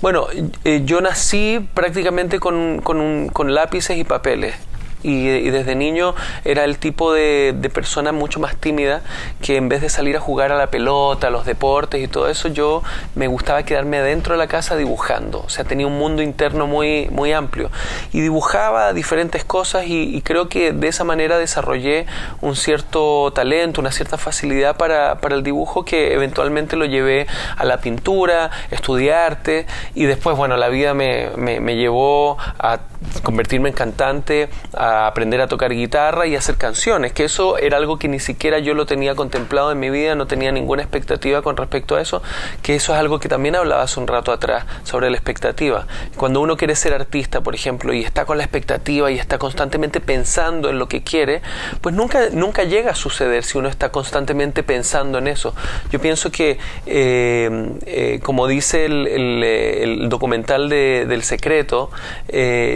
Bueno, 0.00 0.26
yo 0.64 1.00
nací 1.00 1.66
prácticamente 1.74 2.40
con, 2.40 2.80
con 2.82 3.00
un- 3.00 3.28
con 3.28 3.54
lápices 3.54 3.96
y 3.96 4.04
papeles. 4.04 4.54
Y, 5.02 5.28
y 5.28 5.50
desde 5.50 5.74
niño 5.74 6.14
era 6.44 6.64
el 6.64 6.78
tipo 6.78 7.12
de, 7.12 7.54
de 7.56 7.70
persona 7.70 8.12
mucho 8.12 8.40
más 8.40 8.56
tímida 8.56 9.02
que 9.40 9.56
en 9.56 9.68
vez 9.68 9.80
de 9.80 9.88
salir 9.88 10.16
a 10.16 10.20
jugar 10.20 10.52
a 10.52 10.56
la 10.56 10.68
pelota, 10.68 11.26
a 11.28 11.30
los 11.30 11.44
deportes 11.44 12.02
y 12.02 12.08
todo 12.08 12.28
eso, 12.28 12.48
yo 12.48 12.82
me 13.14 13.26
gustaba 13.26 13.62
quedarme 13.64 14.00
dentro 14.00 14.34
de 14.34 14.38
la 14.38 14.46
casa 14.46 14.76
dibujando. 14.76 15.42
O 15.44 15.48
sea, 15.48 15.64
tenía 15.64 15.86
un 15.86 15.98
mundo 15.98 16.22
interno 16.22 16.66
muy, 16.66 17.08
muy 17.10 17.32
amplio. 17.32 17.70
Y 18.12 18.20
dibujaba 18.20 18.92
diferentes 18.92 19.44
cosas 19.44 19.86
y, 19.86 20.14
y 20.14 20.22
creo 20.22 20.48
que 20.48 20.72
de 20.72 20.88
esa 20.88 21.04
manera 21.04 21.38
desarrollé 21.38 22.06
un 22.40 22.54
cierto 22.56 23.32
talento, 23.34 23.80
una 23.80 23.90
cierta 23.92 24.18
facilidad 24.18 24.76
para, 24.76 25.20
para 25.20 25.34
el 25.34 25.42
dibujo 25.42 25.84
que 25.84 26.12
eventualmente 26.14 26.76
lo 26.76 26.84
llevé 26.84 27.26
a 27.56 27.64
la 27.64 27.78
pintura, 27.78 28.50
estudié 28.70 29.12
arte 29.14 29.66
y 29.94 30.04
después, 30.04 30.36
bueno, 30.36 30.56
la 30.56 30.68
vida 30.68 30.94
me, 30.94 31.30
me- 31.36 31.60
me 31.60 31.76
llevó 31.76 32.36
a 32.58 32.78
convertirme 33.22 33.70
en 33.70 33.74
cantante, 33.74 34.48
a 34.74 34.91
aprender 35.06 35.40
a 35.40 35.46
tocar 35.48 35.72
guitarra 35.72 36.26
y 36.26 36.36
hacer 36.36 36.56
canciones, 36.56 37.12
que 37.12 37.24
eso 37.24 37.58
era 37.58 37.76
algo 37.76 37.98
que 37.98 38.08
ni 38.08 38.20
siquiera 38.20 38.58
yo 38.58 38.74
lo 38.74 38.86
tenía 38.86 39.14
contemplado 39.14 39.72
en 39.72 39.78
mi 39.80 39.90
vida, 39.90 40.14
no 40.14 40.26
tenía 40.26 40.52
ninguna 40.52 40.82
expectativa 40.82 41.42
con 41.42 41.56
respecto 41.56 41.96
a 41.96 42.00
eso, 42.00 42.22
que 42.62 42.74
eso 42.74 42.92
es 42.92 42.98
algo 42.98 43.18
que 43.18 43.28
también 43.28 43.56
hablaba 43.56 43.82
hace 43.82 43.98
un 44.00 44.06
rato 44.06 44.32
atrás 44.32 44.64
sobre 44.84 45.10
la 45.10 45.16
expectativa. 45.16 45.86
Cuando 46.16 46.40
uno 46.40 46.56
quiere 46.56 46.74
ser 46.76 46.94
artista, 46.94 47.40
por 47.40 47.54
ejemplo, 47.54 47.92
y 47.92 48.02
está 48.02 48.24
con 48.24 48.38
la 48.38 48.44
expectativa 48.44 49.10
y 49.10 49.18
está 49.18 49.38
constantemente 49.38 50.00
pensando 50.00 50.68
en 50.70 50.78
lo 50.78 50.88
que 50.88 51.02
quiere, 51.02 51.42
pues 51.80 51.94
nunca, 51.94 52.28
nunca 52.32 52.64
llega 52.64 52.92
a 52.92 52.94
suceder 52.94 53.44
si 53.44 53.58
uno 53.58 53.68
está 53.68 53.90
constantemente 53.90 54.62
pensando 54.62 55.18
en 55.18 55.28
eso. 55.28 55.54
Yo 55.90 56.00
pienso 56.00 56.30
que, 56.30 56.58
eh, 56.86 57.70
eh, 57.86 58.20
como 58.22 58.46
dice 58.46 58.84
el, 58.86 59.42
eh, 59.44 59.96
documental 60.08 60.68
de- 60.68 61.06
del 61.06 61.22
secreto, 61.22 61.90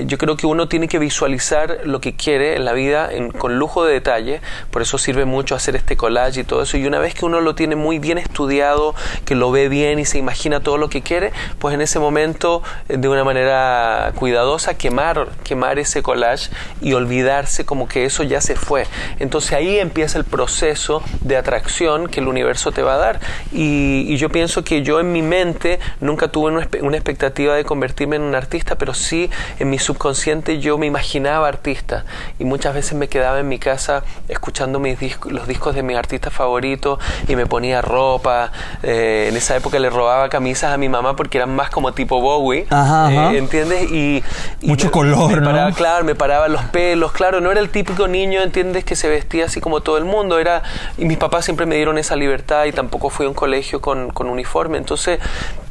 yo 0.07 0.19
creo 0.19 0.37
que 0.37 0.47
uno 0.47 0.69
tiene 0.69 0.89
que 0.89 0.99
visualizar 0.99 1.81
lo 1.85 2.01
que 2.01 2.06
quiere 2.15 2.57
en 2.57 2.65
la 2.65 2.73
vida 2.73 3.11
con 3.39 3.59
lujo 3.59 3.85
de 3.85 3.93
detalle, 3.93 4.41
por 4.71 4.83
eso 4.83 4.99
sirve 4.99 5.25
mucho 5.25 5.55
hacer 5.55 5.77
este 5.77 5.97
collage 5.97 6.41
y 6.41 6.45
todo 6.45 6.63
eso, 6.63 6.77
y 6.77 6.87
una 6.87 6.99
vez 6.99 7.15
que 7.15 7.25
uno 7.25 7.41
lo 7.41 7.55
tiene 7.55 7.77
muy 7.77 7.99
bien 7.99 8.19
estudiado, 8.19 8.95
que 9.25 9.35
lo 9.35 9.51
ve 9.51 9.69
bien 9.69 9.99
y 9.99 10.05
se 10.05 10.19
imagina 10.19 10.61
todo 10.61 10.79
lo 10.79 10.89
que 10.89 11.03
quiere, 11.03 11.33
pues 11.59 11.75
en 11.75 11.81
ese 11.81 11.99
momento, 11.99 12.63
eh, 12.89 12.97
de 12.97 13.09
una 13.09 13.25
manera 13.25 14.13
cuidadosa, 14.15 14.75
quemar, 14.75 15.29
quemar 15.45 15.79
ese 15.79 16.03
collage 16.03 16.51
y 16.81 16.93
olvidarse 16.93 17.65
como 17.65 17.89
que 17.89 18.05
eso 18.05 18.23
ya 18.23 18.41
se 18.41 18.57
fue. 18.57 18.87
Entonces 19.19 19.53
ahí 19.53 19.79
empieza 19.79 20.19
el 20.19 20.25
proceso 20.25 21.03
de 21.21 21.37
atracción 21.37 22.09
que 22.09 22.21
el 22.21 22.29
universo 22.29 22.73
te 22.73 22.83
va 22.83 22.95
a 22.95 22.99
dar. 22.99 23.21
Y, 23.53 24.17
yo 24.17 24.31
pienso 24.31 24.65
que 24.65 24.83
yo 24.83 24.99
en 24.99 25.13
mi 25.13 25.21
mente 25.21 25.79
nunca 26.01 26.29
tuve 26.29 26.51
una 26.81 26.97
expectativa 26.97 27.55
de 27.55 27.65
convertirme 27.65 28.17
en 28.17 28.23
un 28.23 28.35
artista, 28.35 28.77
pero 28.77 28.95
sí 28.95 29.31
en 29.59 29.69
mi 29.69 29.79
subconsciente 29.79 30.59
yo 30.59 30.79
me 30.79 30.87
imaginaba 30.87 31.49
artista. 31.49 31.96
Y 32.39 32.45
muchas 32.45 32.75
veces 32.75 32.95
me 32.95 33.09
quedaba 33.09 33.39
en 33.41 33.49
mi 33.49 33.59
casa 33.59 34.03
escuchando 34.29 34.79
mis 34.81 34.99
discos, 34.99 35.33
los 35.33 35.47
discos 35.47 35.75
de 35.75 35.83
mis 35.83 35.97
artistas 35.97 36.33
favoritos 36.33 36.99
y 37.29 37.37
me 37.37 37.47
ponía 37.47 37.83
ropa. 37.83 38.53
Eh, 38.83 39.27
en 39.31 39.37
esa 39.37 39.57
época 39.57 39.79
le 39.79 39.91
robaba 39.91 40.29
camisas 40.29 40.73
a 40.73 40.77
mi 40.77 40.89
mamá 40.89 41.17
porque 41.17 41.39
eran 41.39 41.55
más 41.55 41.71
como 41.71 41.93
tipo 41.93 42.21
Bowie. 42.21 42.67
Ajá, 42.71 43.07
ajá. 43.07 43.33
Eh, 43.33 43.39
¿Entiendes? 43.39 43.91
Y, 43.91 44.23
y 44.61 44.69
Mucho 44.69 44.87
me- 44.87 44.93
color, 44.93 45.31
me 45.31 45.37
¿no? 45.41 45.45
paraba, 45.47 45.73
Claro, 45.73 46.05
me 46.05 46.15
paraba 46.15 46.49
los 46.49 46.63
pelos, 46.65 47.13
claro, 47.13 47.41
no 47.41 47.51
era 47.51 47.61
el 47.61 47.71
típico 47.71 48.09
niño, 48.09 48.41
¿entiendes? 48.43 48.85
Que 48.85 48.97
se 48.97 49.09
vestía 49.09 49.47
así 49.47 49.61
como 49.61 49.81
todo 49.81 49.99
el 49.99 50.05
mundo, 50.05 50.39
era, 50.39 50.63
y 50.99 51.05
mis 51.05 51.19
papás 51.19 51.45
siempre 51.45 51.67
me 51.67 51.77
dieron 51.77 51.99
esa 51.99 52.17
libertad 52.17 52.65
y 52.65 52.73
tampoco 52.73 53.11
fui 53.11 53.27
a 53.27 53.29
un 53.29 53.35
colegio 53.35 53.81
con, 53.81 54.11
con 54.11 54.29
uniforme, 54.29 54.79
entonces 54.79 55.19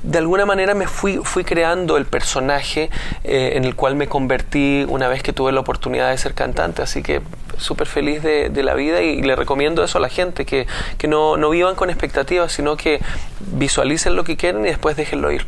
de 0.06 0.20
alguna 0.20 0.46
manera 0.46 0.74
me 0.76 0.88
fui, 0.88 1.20
fui 1.24 1.44
creando 1.44 1.98
el 1.98 2.06
personaje 2.06 2.90
eh, 3.24 3.54
en 3.56 3.66
el 3.66 3.76
cual 3.76 3.96
me 3.96 4.08
convertí 4.08 4.86
una 4.88 5.08
vez 5.08 5.24
que 5.24 5.34
tuve 5.34 5.52
la 5.52 5.60
oportunidad 5.60 6.12
de 6.12 6.18
ser 6.18 6.34
cantante, 6.34 6.82
así 6.82 7.02
que 7.02 7.22
súper 7.58 7.88
feliz 7.88 8.22
de, 8.22 8.50
de 8.50 8.64
la 8.64 8.74
vida 8.76 9.02
y, 9.02 9.22
le 9.22 9.36
recomiendo 9.36 9.84
eso 9.84 9.98
a 9.98 10.02
la 10.02 10.10
gente, 10.10 10.46
que, 10.46 10.68
que 10.98 11.08
no, 11.08 11.38
no 11.38 11.50
vivan 11.50 11.76
con 11.76 11.90
expectativas, 11.90 12.52
sino 12.52 12.78
que 12.78 13.02
visualicen 13.40 14.16
lo 14.16 14.24
que 14.24 14.38
quieren 14.38 14.62
y 14.66 14.70
después 14.70 14.96
déjenlo 14.96 15.32
ir. 15.32 15.46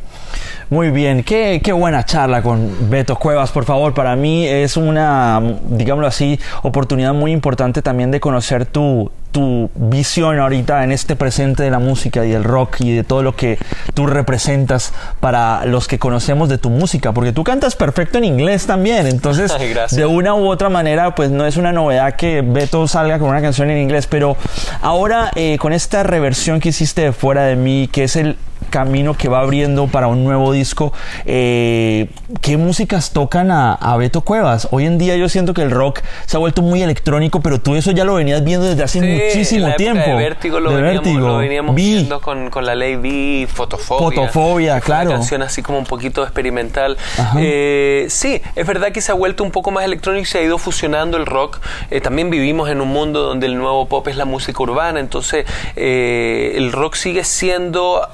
Muy 0.70 0.90
bien, 0.90 1.24
qué, 1.24 1.62
qué 1.64 1.72
buena 1.72 2.04
charla 2.04 2.42
con 2.42 2.90
Beto 2.90 3.16
Cuevas, 3.16 3.52
por 3.52 3.64
favor. 3.64 3.94
Para 3.94 4.16
mí 4.16 4.46
es 4.48 4.76
una, 4.76 5.42
digámoslo 5.70 6.08
así, 6.08 6.40
oportunidad 6.64 7.14
muy 7.14 7.32
importante 7.32 7.82
también 7.82 8.12
de 8.12 8.20
conocer 8.20 8.66
tu, 8.66 9.10
tu 9.32 9.70
visión 9.76 10.40
ahorita 10.40 10.84
en 10.84 10.92
este 10.92 11.16
presente 11.16 11.64
de 11.64 11.72
la 11.72 11.80
música 11.80 12.26
y 12.26 12.32
del 12.32 12.44
rock 12.44 12.78
y 12.80 12.96
de 12.96 13.04
todo 13.04 13.24
lo 13.24 13.36
que 13.36 13.58
tú 13.94 14.08
representas 14.08 14.94
para 15.20 15.66
los 15.66 15.88
que 15.88 16.00
conocemos 16.00 16.50
de 16.50 16.58
tu 16.58 16.70
música, 16.70 17.12
porque 17.12 17.32
tú 17.32 17.44
cantas 17.44 17.76
perfecto 17.76 18.18
en 18.18 18.24
inglés 18.24 18.66
también, 18.66 19.08
entonces 19.08 19.52
Ay, 19.60 19.76
de 19.92 20.06
una 20.06 20.34
u 20.34 20.48
otra 20.48 20.70
manera 20.70 21.16
pues 21.16 21.30
no 21.30 21.46
es 21.46 21.58
una 21.58 21.72
novedad 21.72 22.16
que 22.16 22.42
Beto 22.42 22.88
salga 22.88 23.20
con 23.20 23.30
una 23.30 23.42
canción 23.42 23.70
en 23.70 23.78
inglés, 23.78 24.08
pero 24.08 24.38
ahora 24.82 25.32
eh, 25.36 25.58
con 25.60 25.74
esta 25.74 26.04
reversión 26.04 26.60
que 26.60 26.70
hiciste 26.70 27.02
de 27.02 27.12
Fuera 27.12 27.44
de 27.44 27.56
mí, 27.56 27.90
que 27.92 28.04
es 28.06 28.16
el 28.16 28.38
camino 28.70 29.14
que 29.16 29.30
va 29.30 29.40
abriendo 29.40 29.88
para 29.88 30.08
un 30.08 30.24
nuevo 30.24 30.52
disco. 30.52 30.94
Eh, 31.26 32.10
¿Qué 32.42 32.58
músicas 32.58 33.12
tocan 33.12 33.52
a, 33.52 33.74
a 33.74 33.98
Beto 33.98 34.22
Cuevas? 34.22 34.68
Hoy 34.72 34.86
en 34.86 34.98
día 34.98 35.16
yo 35.18 35.30
siento 35.30 35.54
que 35.54 35.62
el 35.62 35.72
rock 35.72 36.02
se 36.26 36.38
ha 36.38 36.40
vuelto 36.40 36.62
muy 36.62 36.82
electrónico, 36.84 37.42
pero 37.42 37.60
tú 37.60 37.76
eso 37.76 37.92
ya 37.92 38.04
lo 38.04 38.16
venías 38.16 38.44
viendo 38.44 38.66
desde 38.68 38.84
hace 38.84 39.00
Sí, 39.00 39.06
muchísimo 39.06 39.58
en 39.58 39.62
la 39.64 39.70
época 39.70 39.78
tiempo. 39.78 40.10
De 40.10 40.16
Vértigo 40.16 40.60
lo 40.60 40.70
De 40.72 40.76
veníamos, 40.82 41.04
Vértigo. 41.04 41.28
lo 41.28 41.38
veníamos 41.38 41.76
Vi. 41.76 41.94
viendo 41.94 42.22
con, 42.22 42.50
con 42.50 42.66
la 42.66 42.76
ley 42.76 42.96
B, 42.96 43.48
Fotofobia. 43.48 44.00
Fotofobia, 44.22 44.82
claro. 44.82 45.10
Una 45.10 45.20
canción 45.20 45.42
así 45.42 45.62
como 45.62 45.78
un 45.78 45.86
poquito 45.86 46.24
experimental. 46.24 46.98
Eh, 47.38 48.06
sí, 48.10 48.42
es 48.56 48.68
verdad 48.68 48.92
que 48.92 49.02
se 49.02 49.12
ha 49.12 49.16
vuelto 49.16 49.44
un 49.44 49.52
poco 49.52 49.72
más 49.72 49.84
electrónico 49.86 50.24
y 50.24 50.26
se 50.26 50.40
ha 50.40 50.42
ido 50.42 50.58
fusionando 50.58 51.18
el 51.18 51.26
rock. 51.26 51.60
Eh, 51.92 52.02
también 52.02 52.30
vivimos 52.30 52.70
en 52.70 52.82
un 52.82 52.90
mundo 52.90 53.22
donde 53.24 53.46
el 53.48 53.58
nuevo 53.58 53.88
pop 53.88 54.08
es 54.08 54.16
la 54.16 54.26
música 54.26 54.62
urbana, 54.64 55.00
entonces 55.00 55.46
el 55.76 56.72
rock 56.72 56.96
sigue 56.96 57.24
siendo 57.24 58.08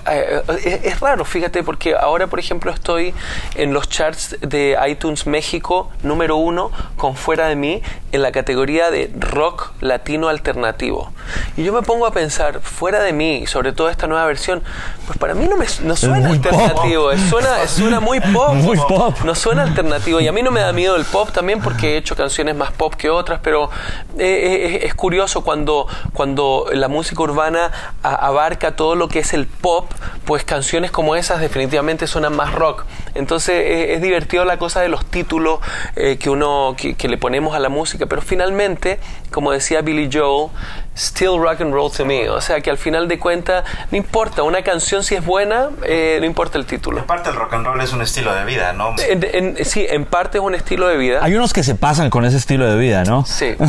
es, 0.64 0.84
es 0.86 1.00
raro, 1.00 1.26
fíjate, 1.26 1.64
porque 1.64 1.96
ahora, 1.96 2.28
por 2.28 2.40
ejemplo, 2.40 2.72
estoy 2.72 3.14
en 3.56 3.74
los 3.74 3.90
charts 3.90 4.38
de 4.42 4.78
iTunes 4.88 5.26
México 5.28 5.90
número 6.04 6.36
uno 6.38 6.72
con 6.98 7.16
Fuera 7.16 7.48
de 7.48 7.56
mí 7.56 7.82
en 8.12 8.22
la 8.22 8.32
categoría 8.32 8.92
de 8.92 9.12
rock 9.18 9.72
latino 9.82 10.28
alternativo. 10.30 11.12
Y 11.58 11.64
yo 11.64 11.74
me 11.74 11.82
pongo 11.82 12.06
a 12.06 12.12
pensar, 12.12 12.60
Fuera 12.62 13.00
de 13.02 13.14
mí, 13.14 13.46
sobre 13.48 13.72
todo 13.74 13.90
esta 13.90 14.08
nueva 14.08 14.26
versión, 14.26 14.62
pues 15.08 15.18
para 15.18 15.34
mí 15.34 15.48
no, 15.48 15.58
me, 15.58 15.66
no 15.84 15.96
suena 15.96 16.30
alternativo, 16.30 17.12
es- 17.12 17.22
suena, 17.30 17.68
suena 17.68 18.00
muy 18.00 18.20
pop. 18.20 18.54
Muy 18.64 18.78
pop. 18.78 19.16
No 19.26 19.36
suena 19.36 19.64
alternativo. 19.64 20.20
Y 20.22 20.28
a 20.28 20.32
mí 20.32 20.42
no 20.44 20.52
me 20.52 20.60
da 20.62 20.72
miedo 20.74 20.96
el 20.96 21.06
pop 21.06 21.30
también 21.32 21.60
porque 21.62 21.94
he 21.94 21.98
hecho 21.98 22.16
canciones 22.16 22.56
más 22.56 22.72
pop 22.72 22.94
que 22.96 23.10
otras, 23.10 23.40
pero 23.44 23.70
eh, 24.18 24.80
es, 24.82 24.86
es 24.86 24.94
curioso 24.96 25.44
cuando, 25.44 25.88
cuando 26.14 26.68
la 26.72 26.88
música 26.88 27.22
urbana 27.24 27.72
a- 28.04 28.16
abarca 28.28 28.76
todo 28.76 28.96
lo 28.96 29.08
que 29.08 29.20
es 29.20 29.34
el 29.34 29.48
pop, 29.48 29.92
pues 30.34 30.46
canciones 30.46 30.90
como 30.90 31.16
esas 31.16 31.42
definitivamente 31.42 32.08
suenan 32.08 32.36
más 32.36 32.56
rock. 32.56 32.86
Entonces 33.16 33.56
eh, 33.56 33.94
es 33.94 34.02
divertido 34.02 34.46
la 34.46 34.58
cosa 34.58 34.82
de 34.82 34.90
los 34.90 35.06
títulos 35.06 35.60
eh, 35.96 36.18
que 36.18 36.30
uno 36.30 36.76
que, 36.78 36.96
que 36.96 37.08
le 37.08 37.18
ponemos 37.18 37.56
a 37.56 37.60
la 37.60 37.70
música, 37.70 38.06
pero 38.08 38.22
finalmente, 38.22 39.00
como 39.32 39.52
decía 39.52 39.82
Billy 39.82 40.10
Joel, 40.12 40.50
still 40.96 41.38
rock 41.40 41.62
and 41.62 41.74
roll 41.74 41.92
to 41.92 42.06
me. 42.06 42.30
O 42.30 42.40
sea 42.42 42.62
que 42.62 42.70
al 42.70 42.78
final 42.78 43.08
de 43.08 43.20
cuentas 43.20 43.64
no 43.92 43.98
importa, 43.98 44.44
una 44.44 44.62
canción 44.62 45.04
si 45.04 45.16
es 45.16 45.26
buena, 45.26 45.70
eh, 45.86 46.18
no 46.20 46.26
importa 46.26 46.58
el 46.58 46.66
título. 46.66 47.02
Aparte 47.02 47.30
el 47.30 47.36
rock 47.36 47.54
and 47.54 47.66
roll 47.66 47.82
es 47.82 47.94
un 47.94 48.02
estilo 48.02 48.34
de 48.34 48.46
vida, 48.46 48.74
¿no? 48.74 48.96
En- 49.10 49.28
en- 49.58 49.66
sí, 49.66 49.86
en 49.90 50.06
parte 50.06 50.38
es 50.38 50.44
un 50.44 50.56
estilo 50.56 50.88
de 50.88 50.98
vida. 50.98 51.20
Hay 51.22 51.34
unos 51.36 51.54
que 51.54 51.64
se 51.64 51.76
pasan 51.76 52.10
con 52.10 52.26
ese 52.26 52.38
estilo 52.38 52.66
de 52.70 52.78
vida, 52.78 53.04
¿no? 53.04 53.26
Sí. 53.26 53.56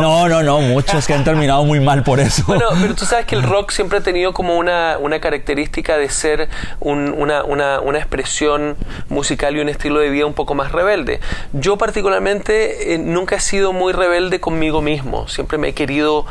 No, 0.00 0.28
no, 0.28 0.42
no, 0.42 0.60
muchos 0.60 1.06
que 1.06 1.14
han 1.14 1.24
terminado 1.24 1.64
muy 1.64 1.80
mal 1.80 2.02
por 2.02 2.20
eso. 2.20 2.42
Bueno, 2.46 2.66
pero 2.80 2.94
tú 2.96 3.04
sabes 3.04 3.26
que 3.26 3.34
el 3.34 3.42
rock 3.42 3.70
siempre 3.70 3.98
ha 3.98 4.00
tenido 4.00 4.32
como 4.32 4.56
una, 4.56 4.98
una 4.98 5.20
característica 5.20 5.96
de 5.96 6.08
ser 6.08 6.48
un- 6.80 7.14
una, 7.16 7.44
una, 7.44 7.80
una 7.80 7.98
expresión 7.98 8.15
musical 9.08 9.56
y 9.56 9.60
un 9.60 9.68
estilo 9.68 10.00
de 10.00 10.10
vida 10.10 10.26
un 10.26 10.34
poco 10.34 10.54
más 10.54 10.72
rebelde. 10.72 11.20
Yo 11.52 11.76
particularmente 11.76 12.94
eh, 12.94 12.98
nunca 12.98 13.36
he 13.36 13.40
sido 13.40 13.72
muy 13.72 13.92
rebelde 13.92 14.40
conmigo 14.40 14.80
mismo, 14.82 15.28
siempre 15.28 15.58
me 15.58 15.68
he 15.68 15.74
querido 15.74 16.26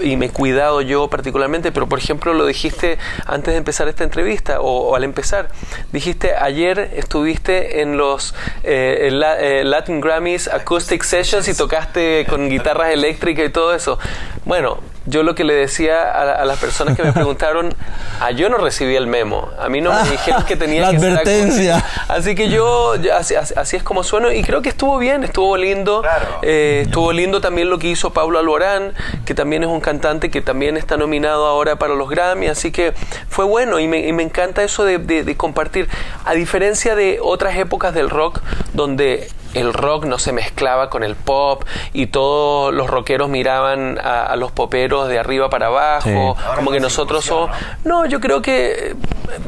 y 0.00 0.16
me 0.16 0.26
he 0.26 0.30
cuidado 0.30 0.80
yo 0.80 1.08
particularmente, 1.08 1.72
pero 1.72 1.88
por 1.88 1.98
ejemplo 1.98 2.32
lo 2.34 2.46
dijiste 2.46 2.98
antes 3.26 3.54
de 3.54 3.58
empezar 3.58 3.88
esta 3.88 4.04
entrevista 4.04 4.60
o, 4.60 4.94
al 4.94 5.04
empezar, 5.04 5.48
dijiste 5.92 6.34
ayer 6.34 6.78
estuviste 6.96 7.80
en 7.80 7.96
los 7.96 8.34
eh, 8.64 9.10
eh, 9.10 9.62
Latin 9.64 10.00
Grammys 10.00 10.48
Acoustic 10.48 11.02
Sessions 11.02 11.48
y 11.48 11.54
tocaste 11.54 12.26
con 12.28 12.48
guitarras 12.48 12.92
eléctricas 12.92 13.46
y 13.46 13.50
todo 13.50 13.74
eso. 13.74 13.98
Bueno, 14.44 14.78
yo 15.08 15.22
lo 15.22 15.34
que 15.34 15.44
le 15.44 15.54
decía 15.54 16.02
a, 16.02 16.32
a 16.42 16.44
las 16.44 16.58
personas 16.58 16.96
que 16.96 17.02
me 17.02 17.12
preguntaron, 17.12 17.74
ah, 18.20 18.30
yo 18.30 18.48
no 18.48 18.58
recibí 18.58 18.94
el 18.96 19.06
memo, 19.06 19.50
a 19.58 19.68
mí 19.68 19.80
no 19.80 19.92
me 19.92 20.02
dijeron 20.10 20.44
que 20.44 20.56
tenía 20.56 20.82
La 20.82 20.90
que 20.90 20.96
advertencia. 20.98 21.84
Así 22.08 22.34
que 22.34 22.48
yo, 22.48 22.94
así, 23.16 23.34
así- 23.34 23.54
así 23.56 23.76
es 23.76 23.82
como 23.82 24.02
sueno 24.04 24.30
y 24.32 24.42
creo 24.42 24.62
que 24.62 24.68
estuvo 24.68 24.98
bien, 24.98 25.24
estuvo 25.24 25.56
lindo. 25.56 26.02
Claro. 26.02 26.26
Eh, 26.42 26.82
estuvo 26.86 27.12
lindo 27.12 27.40
también 27.40 27.70
lo 27.70 27.78
que 27.78 27.88
hizo 27.88 28.12
Pablo 28.12 28.38
Alborán, 28.38 28.94
que 29.24 29.34
también 29.34 29.62
es 29.62 29.68
un 29.68 29.80
cantante 29.80 30.30
que 30.30 30.40
también 30.40 30.76
está 30.76 30.96
nominado 30.96 31.46
ahora 31.46 31.76
para 31.76 31.94
los 31.94 32.08
Grammy, 32.08 32.48
así 32.48 32.70
que 32.72 32.92
fue 33.28 33.44
bueno 33.44 33.78
y 33.78 33.88
me, 33.88 34.06
y 34.06 34.12
me 34.12 34.22
encanta 34.22 34.62
eso 34.62 34.84
de, 34.84 34.98
de- 34.98 35.24
de 35.24 35.36
compartir. 35.36 35.88
A 36.24 36.34
diferencia 36.34 36.94
de 36.94 37.18
otras 37.22 37.56
épocas 37.56 37.94
del 37.94 38.10
rock, 38.10 38.40
donde 38.74 39.28
el 39.54 39.72
rock 39.72 40.04
no 40.04 40.18
se 40.18 40.32
mezclaba 40.32 40.90
con 40.90 41.02
el 41.02 41.14
pop 41.16 41.64
y 41.92 42.06
todos 42.06 42.72
los 42.74 42.88
rockeros 42.88 43.28
miraban 43.28 43.98
a, 43.98 44.24
a 44.24 44.36
los 44.36 44.52
poperos 44.52 45.08
de 45.08 45.18
arriba 45.18 45.48
para 45.50 45.66
abajo, 45.66 46.36
Sí. 46.38 46.44
Como 46.56 46.70
que 46.70 46.80
nosotros 46.80 47.24
somos... 47.24 47.50
No, 47.84 48.06
yo 48.06 48.20
creo 48.20 48.42
que, 48.42 48.94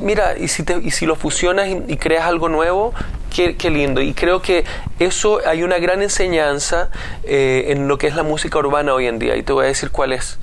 mira, 0.00 0.36
y 0.38 0.48
si, 0.48 0.62
te- 0.62 0.80
y 0.82 0.90
si 0.90 1.06
lo 1.06 1.16
fusionas 1.16 1.68
y, 1.68 1.82
y 1.88 1.96
creas 1.96 2.24
algo 2.26 2.48
nuevo, 2.48 2.92
qué, 3.34 3.56
qué 3.56 3.70
lindo. 3.70 4.00
Y 4.00 4.14
creo 4.14 4.42
que 4.42 4.64
eso 4.98 5.40
hay 5.46 5.62
una 5.62 5.78
gran 5.78 6.02
enseñanza 6.02 6.90
eh, 7.24 7.66
en 7.68 7.86
lo 7.88 7.98
que 7.98 8.06
es 8.06 8.14
la 8.16 8.22
música 8.22 8.58
urbana 8.58 8.94
hoy 8.94 9.06
en 9.06 9.18
día. 9.18 9.36
Y 9.36 9.42
te 9.42 9.52
voy 9.52 9.64
a 9.64 9.68
decir 9.68 9.90
cuál 9.90 10.12
es. 10.12 10.38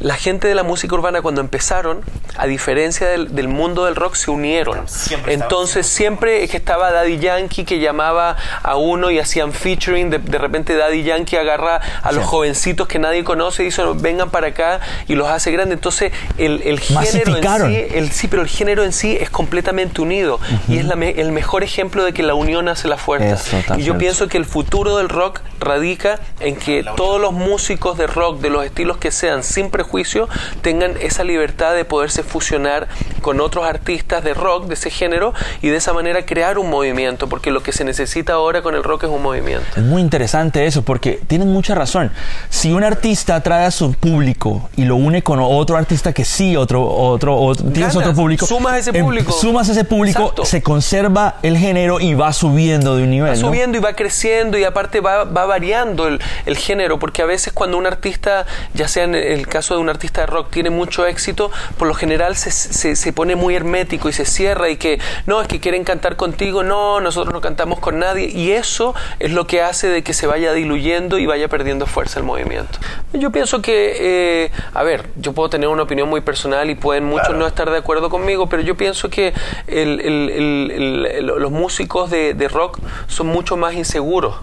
La 0.00 0.16
gente 0.16 0.48
de 0.48 0.54
la 0.54 0.64
música 0.64 0.94
urbana 0.94 1.22
cuando 1.22 1.40
empezaron, 1.40 2.02
a 2.36 2.46
diferencia 2.46 3.08
del, 3.08 3.34
del 3.34 3.48
mundo 3.48 3.84
del 3.84 3.94
rock, 3.94 4.16
se 4.16 4.30
unieron. 4.30 4.88
Siempre 4.88 5.34
Entonces 5.34 5.86
siempre 5.86 6.42
es 6.42 6.50
que 6.50 6.56
estaba 6.56 6.90
Daddy 6.90 7.18
Yankee 7.18 7.64
que 7.64 7.78
llamaba 7.78 8.36
a 8.62 8.76
uno 8.76 9.10
y 9.10 9.18
hacían 9.20 9.52
featuring. 9.52 10.10
De, 10.10 10.18
de 10.18 10.38
repente 10.38 10.76
Daddy 10.76 11.04
Yankee 11.04 11.36
agarra 11.36 11.80
a 12.02 12.12
los 12.12 12.24
jovencitos 12.24 12.88
que 12.88 12.98
nadie 12.98 13.22
conoce 13.24 13.62
y 13.62 13.66
dice 13.66 13.82
vengan 13.94 14.30
para 14.30 14.48
acá 14.48 14.80
y 15.06 15.14
los 15.14 15.28
hace 15.28 15.52
grandes. 15.52 15.76
Entonces 15.78 16.12
el, 16.38 16.60
el 16.62 16.80
género 16.80 17.36
en 17.36 17.42
sí, 17.68 17.86
el, 17.94 18.10
sí, 18.10 18.28
pero 18.28 18.42
el 18.42 18.48
género 18.48 18.82
en 18.84 18.92
sí 18.92 19.16
es 19.18 19.30
completamente 19.30 20.00
unido 20.02 20.40
y 20.68 20.78
es 20.78 20.84
la 20.86 20.96
me- 20.96 21.10
el 21.20 21.30
mejor 21.32 21.62
ejemplo 21.62 22.04
de 22.04 22.12
que 22.12 22.22
la 22.24 22.34
unión 22.34 22.68
hace 22.68 22.88
la 22.88 22.96
fuerza. 22.98 23.34
Eso 23.34 23.74
y 23.78 23.84
yo 23.84 23.96
pienso 23.96 24.28
que 24.28 24.36
el 24.38 24.44
futuro 24.44 24.96
del 24.96 25.08
rock 25.08 25.40
radica 25.60 26.18
en 26.40 26.56
que 26.56 26.84
todos 26.96 27.20
los 27.20 27.32
músicos 27.32 27.96
de 27.96 28.06
rock 28.06 28.40
de 28.40 28.50
los 28.50 28.64
estilos 28.66 28.96
que 28.98 29.10
sean 29.12 29.42
sin 29.44 29.70
prejuicio 29.84 30.28
tengan 30.62 30.94
esa 31.00 31.24
libertad 31.24 31.74
de 31.74 31.84
poderse 31.84 32.22
fusionar 32.22 32.88
con 33.20 33.40
otros 33.40 33.64
artistas 33.66 34.24
de 34.24 34.34
rock 34.34 34.66
de 34.66 34.74
ese 34.74 34.90
género 34.90 35.34
y 35.62 35.68
de 35.68 35.76
esa 35.76 35.92
manera 35.92 36.24
crear 36.24 36.58
un 36.58 36.70
movimiento, 36.70 37.28
porque 37.28 37.50
lo 37.50 37.62
que 37.62 37.72
se 37.72 37.84
necesita 37.84 38.34
ahora 38.34 38.62
con 38.62 38.74
el 38.74 38.82
rock 38.82 39.04
es 39.04 39.10
un 39.10 39.22
movimiento. 39.22 39.66
Es 39.76 39.82
muy 39.82 40.00
interesante 40.00 40.66
eso 40.66 40.82
porque 40.82 41.20
tienen 41.26 41.48
mucha 41.48 41.74
razón. 41.74 42.10
Si 42.48 42.72
un 42.72 42.84
artista 42.84 43.40
trae 43.42 43.66
a 43.66 43.70
su 43.70 43.92
público 43.94 44.68
y 44.76 44.84
lo 44.84 44.96
une 44.96 45.22
con 45.22 45.38
otro 45.40 45.76
artista 45.76 46.12
que 46.12 46.24
sí, 46.24 46.56
otro, 46.56 46.86
otro, 46.86 47.36
otro 47.36 47.70
tienes 47.70 47.94
otro 47.94 48.14
público, 48.14 48.46
sumas 48.46 48.78
ese 48.78 48.96
em, 48.96 49.04
público. 49.04 49.32
sumas 49.32 49.68
ese 49.68 49.84
público, 49.84 50.20
Exacto. 50.20 50.44
se 50.44 50.62
conserva 50.62 51.36
el 51.42 51.58
género 51.58 52.00
y 52.00 52.14
va 52.14 52.32
subiendo 52.32 52.96
de 52.96 53.02
un 53.02 53.10
nivel. 53.10 53.30
va 53.30 53.34
¿no? 53.34 53.40
subiendo 53.40 53.78
y 53.78 53.80
va 53.80 53.94
creciendo 53.94 54.58
y 54.58 54.64
aparte 54.64 55.00
va, 55.00 55.24
va 55.24 55.44
variando 55.44 56.06
el, 56.06 56.20
el 56.46 56.56
género, 56.56 56.98
porque 56.98 57.22
a 57.22 57.26
veces 57.26 57.52
cuando 57.52 57.76
un 57.76 57.86
artista, 57.86 58.46
ya 58.72 58.88
sea 58.88 59.04
en 59.04 59.14
el 59.14 59.46
caso 59.46 59.73
de 59.74 59.80
un 59.80 59.88
artista 59.88 60.22
de 60.22 60.26
rock, 60.26 60.50
tiene 60.50 60.70
mucho 60.70 61.06
éxito, 61.06 61.50
por 61.78 61.88
lo 61.88 61.94
general 61.94 62.36
se, 62.36 62.50
se, 62.50 62.96
se 62.96 63.12
pone 63.12 63.36
muy 63.36 63.54
hermético 63.54 64.08
y 64.08 64.12
se 64.12 64.24
cierra 64.24 64.68
y 64.70 64.76
que 64.76 64.98
no, 65.26 65.40
es 65.40 65.48
que 65.48 65.60
quieren 65.60 65.84
cantar 65.84 66.16
contigo, 66.16 66.62
no, 66.62 67.00
nosotros 67.00 67.32
no 67.34 67.40
cantamos 67.40 67.78
con 67.80 67.98
nadie. 67.98 68.26
Y 68.28 68.52
eso 68.52 68.94
es 69.18 69.32
lo 69.32 69.46
que 69.46 69.62
hace 69.62 69.88
de 69.88 70.02
que 70.02 70.14
se 70.14 70.26
vaya 70.26 70.52
diluyendo 70.52 71.18
y 71.18 71.26
vaya 71.26 71.48
perdiendo 71.48 71.86
fuerza 71.86 72.18
el 72.18 72.24
movimiento. 72.24 72.78
Yo 73.12 73.30
pienso 73.30 73.62
que, 73.62 74.44
eh, 74.44 74.50
a 74.72 74.82
ver, 74.82 75.08
yo 75.16 75.32
puedo 75.32 75.48
tener 75.48 75.68
una 75.68 75.82
opinión 75.82 76.08
muy 76.08 76.20
personal 76.20 76.70
y 76.70 76.74
pueden 76.74 77.04
muchos 77.04 77.34
no 77.34 77.46
estar 77.46 77.70
de 77.70 77.78
acuerdo 77.78 78.10
conmigo, 78.10 78.48
pero 78.48 78.62
yo 78.62 78.76
pienso 78.76 79.10
que 79.10 79.32
el- 79.66 80.00
el- 80.00 80.30
el- 80.30 80.70
el- 80.70 81.06
el- 81.06 81.26
los 81.26 81.50
músicos 81.50 82.10
de, 82.10 82.34
de 82.34 82.48
rock 82.48 82.78
son 83.06 83.26
mucho 83.28 83.56
más 83.56 83.74
inseguros 83.74 84.36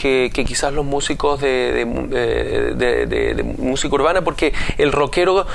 que, 0.00 0.30
que 0.32 0.44
quizás 0.44 0.72
los 0.72 0.84
músicos 0.84 1.40
de, 1.40 1.72
de, 1.72 1.84
de- 1.84 2.74
de- 2.74 3.06
de- 3.06 3.34
de 3.34 3.42
música 3.42 3.94
urbana, 3.94 4.22
porque 4.22 4.52
el 4.78 4.92
rockero 4.92 5.46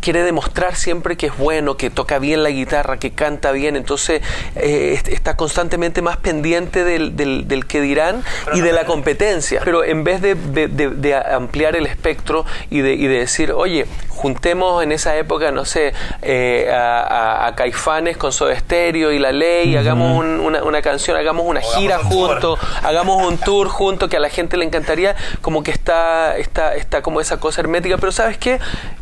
quiere 0.00 0.22
demostrar 0.22 0.76
siempre 0.76 1.16
que 1.16 1.26
es 1.26 1.36
bueno, 1.36 1.76
que 1.76 1.90
toca 1.90 2.18
bien 2.18 2.42
la 2.42 2.50
guitarra, 2.50 2.98
que 2.98 3.10
canta 3.12 3.52
bien, 3.52 3.76
entonces 3.76 4.22
eh, 4.56 4.92
est- 4.94 5.08
está 5.08 5.36
constantemente 5.36 6.00
más 6.02 6.16
pendiente 6.16 6.84
del, 6.84 7.16
del- 7.16 7.46
del 7.46 7.66
que 7.66 7.80
dirán 7.82 8.24
y 8.54 8.60
de 8.60 8.72
la 8.72 8.84
competencia. 8.86 9.60
Pero 9.64 9.84
en 9.84 10.02
vez 10.04 10.22
de, 10.22 10.34
de- 10.34 10.68
de- 10.68 10.90
de 10.90 11.14
ampliar 11.14 11.76
el 11.76 11.86
espectro 11.86 12.46
y 12.70 12.80
de, 12.80 12.94
y 12.94 13.06
de 13.06 13.18
decir, 13.18 13.52
oye, 13.52 13.86
juntemos 14.08 14.82
en 14.82 14.92
esa 14.92 15.16
época, 15.16 15.50
no 15.50 15.64
sé, 15.64 15.92
eh, 16.22 16.70
a, 16.72 17.00
a- 17.00 17.46
a 17.48 17.54
Caifanes 17.54 18.16
con 18.16 18.32
Soda 18.32 18.58
Stereo 18.58 19.12
y 19.12 19.18
La 19.18 19.32
Ley, 19.32 19.76
hagamos 19.76 20.18
un- 20.18 20.40
una, 20.40 20.62
una 20.62 20.82
canción, 20.82 21.16
hagamos 21.16 21.44
una 21.46 21.60
gira 21.60 21.96
hagamos 21.96 22.14
un 22.14 22.18
tour. 22.20 22.30
juntos, 22.30 22.58
hagamos 22.82 23.26
un 23.26 23.38
tour 23.38 23.68
que 23.98 24.16
a 24.16 24.20
la 24.20 24.28
gente 24.30 24.56
le 24.56 24.64
encantaría, 24.64 25.16
como 25.40 25.62
que 25.62 25.70
está, 25.70 26.36
está, 26.38 26.74
está 26.76 27.02
como 27.02 27.20
esa 27.20 27.40
cosa 27.40 27.60
hermética, 27.60 27.96
pero 27.98 28.12
¿sabes 28.12 28.38
qué? 28.38 28.58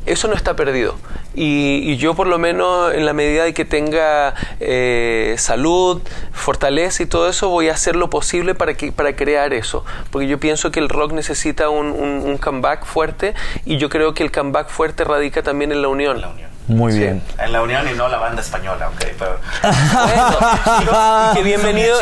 Eso 0.07 0.29
no 0.29 0.35
está 0.35 0.55
perdido. 0.57 0.96
Y, 1.35 1.83
y 1.85 1.96
yo 1.98 2.14
por 2.14 2.27
lo 2.27 2.38
menos 2.38 2.92
en 2.94 3.05
la 3.07 3.12
medida 3.12 3.44
de 3.44 3.55
que 3.55 3.64
tenga 3.64 4.35
eh, 4.61 5.35
salud, 5.38 6.01
fortaleza 6.33 7.03
y 7.03 7.07
todo 7.07 7.29
eso, 7.29 7.48
voy 7.48 7.68
a 7.68 7.72
hacer 7.72 7.94
lo 7.96 8.11
posible 8.11 8.55
para, 8.55 8.74
que, 8.74 8.90
para 8.92 9.14
crear 9.14 9.53
eso. 9.53 9.85
Porque 10.11 10.27
yo 10.27 10.38
pienso 10.40 10.70
que 10.70 10.81
el 10.81 10.88
rock 10.88 11.12
necesita 11.12 11.68
un, 11.68 11.88
un- 11.88 12.38
comeback 12.38 12.85
fuerte 12.85 13.35
y 13.64 13.77
yo 13.79 13.88
creo 13.88 14.14
que 14.14 14.22
el 14.22 14.31
comeback 14.33 14.68
fuerte 14.68 15.05
radica 15.05 15.42
también 15.42 15.72
en. 15.72 15.83
La 15.83 15.88
unión. 15.88 16.22
Muy 16.68 16.92
Sí. 16.92 16.98
bien. 16.98 17.22
En 17.38 17.52
la 17.52 17.62
unión 17.62 17.87
y 17.90 17.96
no 17.96 18.09
la 18.09 18.18
banda 18.18 18.42
española, 18.42 18.88
ok. 18.88 19.04
Pero... 19.18 19.38
Bueno, 19.62 21.35
que 21.35 21.42
bienvenido. 21.42 21.96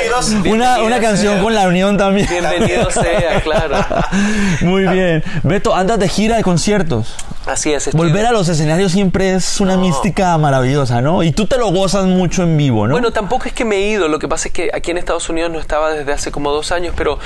Una, 0.50 0.78
una 0.82 1.00
canción 1.00 1.34
sea. 1.34 1.42
con 1.42 1.54
la 1.54 1.68
unión 1.68 1.96
también. 1.96 2.26
Bienvenido 2.28 2.90
sea, 2.90 3.40
claro. 3.42 3.76
Muy 4.62 4.82
bien. 4.88 5.22
Beto, 5.44 5.74
andas 5.74 5.98
de 5.98 6.08
gira 6.08 6.36
de 6.36 6.42
conciertos. 6.42 7.14
Así 7.46 7.72
es. 7.72 7.86
estoy- 7.86 7.96
Volver 7.96 8.26
a 8.26 8.32
los 8.32 8.48
escenarios 8.48 8.90
siempre 8.92 9.34
es 9.34 9.60
una 9.60 9.76
No. 9.76 9.82
mística 9.82 10.36
maravillosa, 10.36 11.00
¿no? 11.00 11.22
Y 11.22 11.30
tú 11.30 11.46
te 11.46 11.58
lo 11.58 11.68
gozas 11.70 12.04
mucho 12.06 12.42
en 12.42 12.56
vivo, 12.56 12.88
¿no? 12.88 12.92
Bueno, 12.92 13.12
tampoco 13.12 13.44
es 13.46 13.52
que 13.52 13.64
me 13.64 13.76
he 13.76 13.88
ido, 13.88 14.08
lo 14.08 14.18
que 14.18 14.26
pasa 14.26 14.48
es 14.48 14.54
que 14.54 14.70
aquí 14.74 14.90
en 14.90 14.98
Estados 14.98 15.28
Unidos 15.28 15.52
no 15.52 15.60
estaba 15.60 15.90
desde 15.92 16.12
hace 16.12 16.32
como 16.32 16.50
dos 16.50 16.72
años, 16.72 16.92
pero 16.96 17.20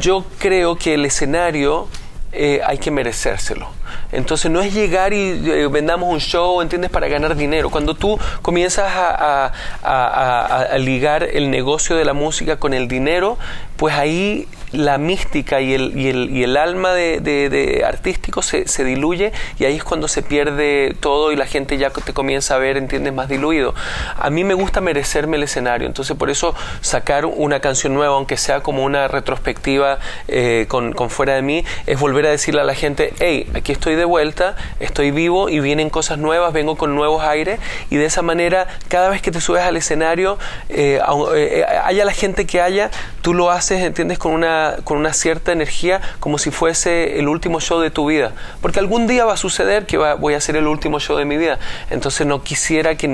yo 0.00 0.24
creo 0.38 0.76
que 0.76 0.94
el 0.94 1.04
escenario 1.04 1.88
eh, 2.36 2.60
hay 2.64 2.78
que 2.78 2.90
merecérselo. 2.90 3.68
Entonces 4.12 4.50
no 4.50 4.60
es 4.60 4.74
llegar 4.74 5.12
y 5.12 5.50
eh, 5.50 5.68
vendamos 5.68 6.08
un 6.12 6.20
show, 6.20 6.60
¿entiendes? 6.60 6.90
Para 6.90 7.08
ganar 7.08 7.34
dinero. 7.36 7.70
Cuando 7.70 7.94
tú 7.94 8.18
comienzas 8.42 8.92
a, 8.94 9.52
a, 9.82 10.78
ligar 10.78 11.22
el 11.22 11.50
negocio 11.50 11.96
de 11.96 12.04
la 12.04 12.12
música 12.12 12.56
con 12.58 12.74
el 12.74 12.88
dinero, 12.88 13.38
pues 13.76 13.94
ahí 13.94 14.46
la 14.72 14.98
mística 14.98 15.60
y 15.60 15.74
el, 15.74 15.96
y 15.96 16.08
el, 16.08 16.30
y 16.30 16.42
el 16.42 16.56
alma 16.56 16.92
de, 16.92 17.20
de, 17.20 17.84
artístico 17.84 18.42
se, 18.42 18.66
se, 18.68 18.84
diluye 18.84 19.32
y 19.58 19.64
ahí 19.64 19.76
es 19.76 19.84
cuando 19.84 20.08
se 20.08 20.22
pierde 20.22 20.96
todo 21.00 21.32
y 21.32 21.36
la 21.36 21.46
gente 21.46 21.78
ya 21.78 21.90
te 21.90 22.12
comienza 22.12 22.56
a 22.56 22.58
ver, 22.58 22.76
entiendes, 22.76 23.12
más 23.12 23.28
diluido. 23.28 23.74
A 24.18 24.30
mí 24.30 24.44
me 24.44 24.54
gusta 24.54 24.80
merecerme 24.80 25.36
el 25.36 25.44
escenario, 25.44 25.86
entonces 25.86 26.16
por 26.16 26.30
eso 26.30 26.54
sacar 26.80 27.26
una 27.26 27.60
canción 27.60 27.94
nueva, 27.94 28.14
aunque 28.14 28.36
sea 28.36 28.60
como 28.60 28.84
una 28.84 29.08
retrospectiva 29.08 29.98
eh, 30.28 30.66
con, 30.68 30.92
con, 30.92 31.10
fuera 31.10 31.34
de 31.34 31.42
mí, 31.42 31.64
es 31.86 31.98
volver 31.98 32.26
a 32.26 32.30
decirle 32.30 32.60
a 32.60 32.64
la 32.64 32.74
gente, 32.74 33.14
hey, 33.20 33.48
aquí 33.54 33.72
estoy 33.72 33.94
de 33.94 34.04
vuelta, 34.04 34.56
estoy 34.80 35.10
vivo 35.10 35.48
y 35.48 35.60
vienen 35.60 35.90
cosas 35.90 36.18
nuevas, 36.18 36.52
vengo 36.52 36.76
con 36.76 36.94
nuevos 36.94 37.22
aires 37.22 37.60
y 37.90 37.96
de 37.96 38.06
esa 38.06 38.22
manera 38.22 38.66
cada 38.88 39.08
vez 39.08 39.22
que 39.22 39.30
te 39.30 39.40
subes 39.40 39.62
al 39.62 39.76
escenario, 39.76 40.38
eh, 40.68 41.00
eh, 41.34 41.64
haya 41.84 42.04
la 42.04 42.12
gente 42.12 42.46
que 42.46 42.60
haya, 42.60 42.90
tú 43.22 43.34
lo 43.34 43.50
haces, 43.50 43.82
entiendes, 43.82 44.18
con 44.18 44.32
una 44.32 44.55
con 44.84 44.98
una 44.98 45.12
cierta 45.12 45.52
energía 45.52 46.00
como 46.20 46.38
si 46.38 46.50
fuese 46.50 47.18
el 47.18 47.28
último 47.28 47.60
show 47.60 47.80
de 47.80 47.90
tu 47.90 48.06
vida. 48.06 48.32
Porque 48.60 48.78
algún 48.78 49.06
día 49.06 49.24
va 49.24 49.34
a 49.34 49.36
suceder 49.36 49.86
que 49.86 49.96
voy 49.96 50.34
a 50.34 50.36
hacer 50.36 50.56
el 50.56 50.66
último 50.66 51.00
show 51.00 51.16
de 51.16 51.24
mi 51.24 51.36
vida. 51.36 51.58
Entonces 51.90 52.26
no 52.26 52.42
quisiera 52.42 52.96
que 52.96 53.06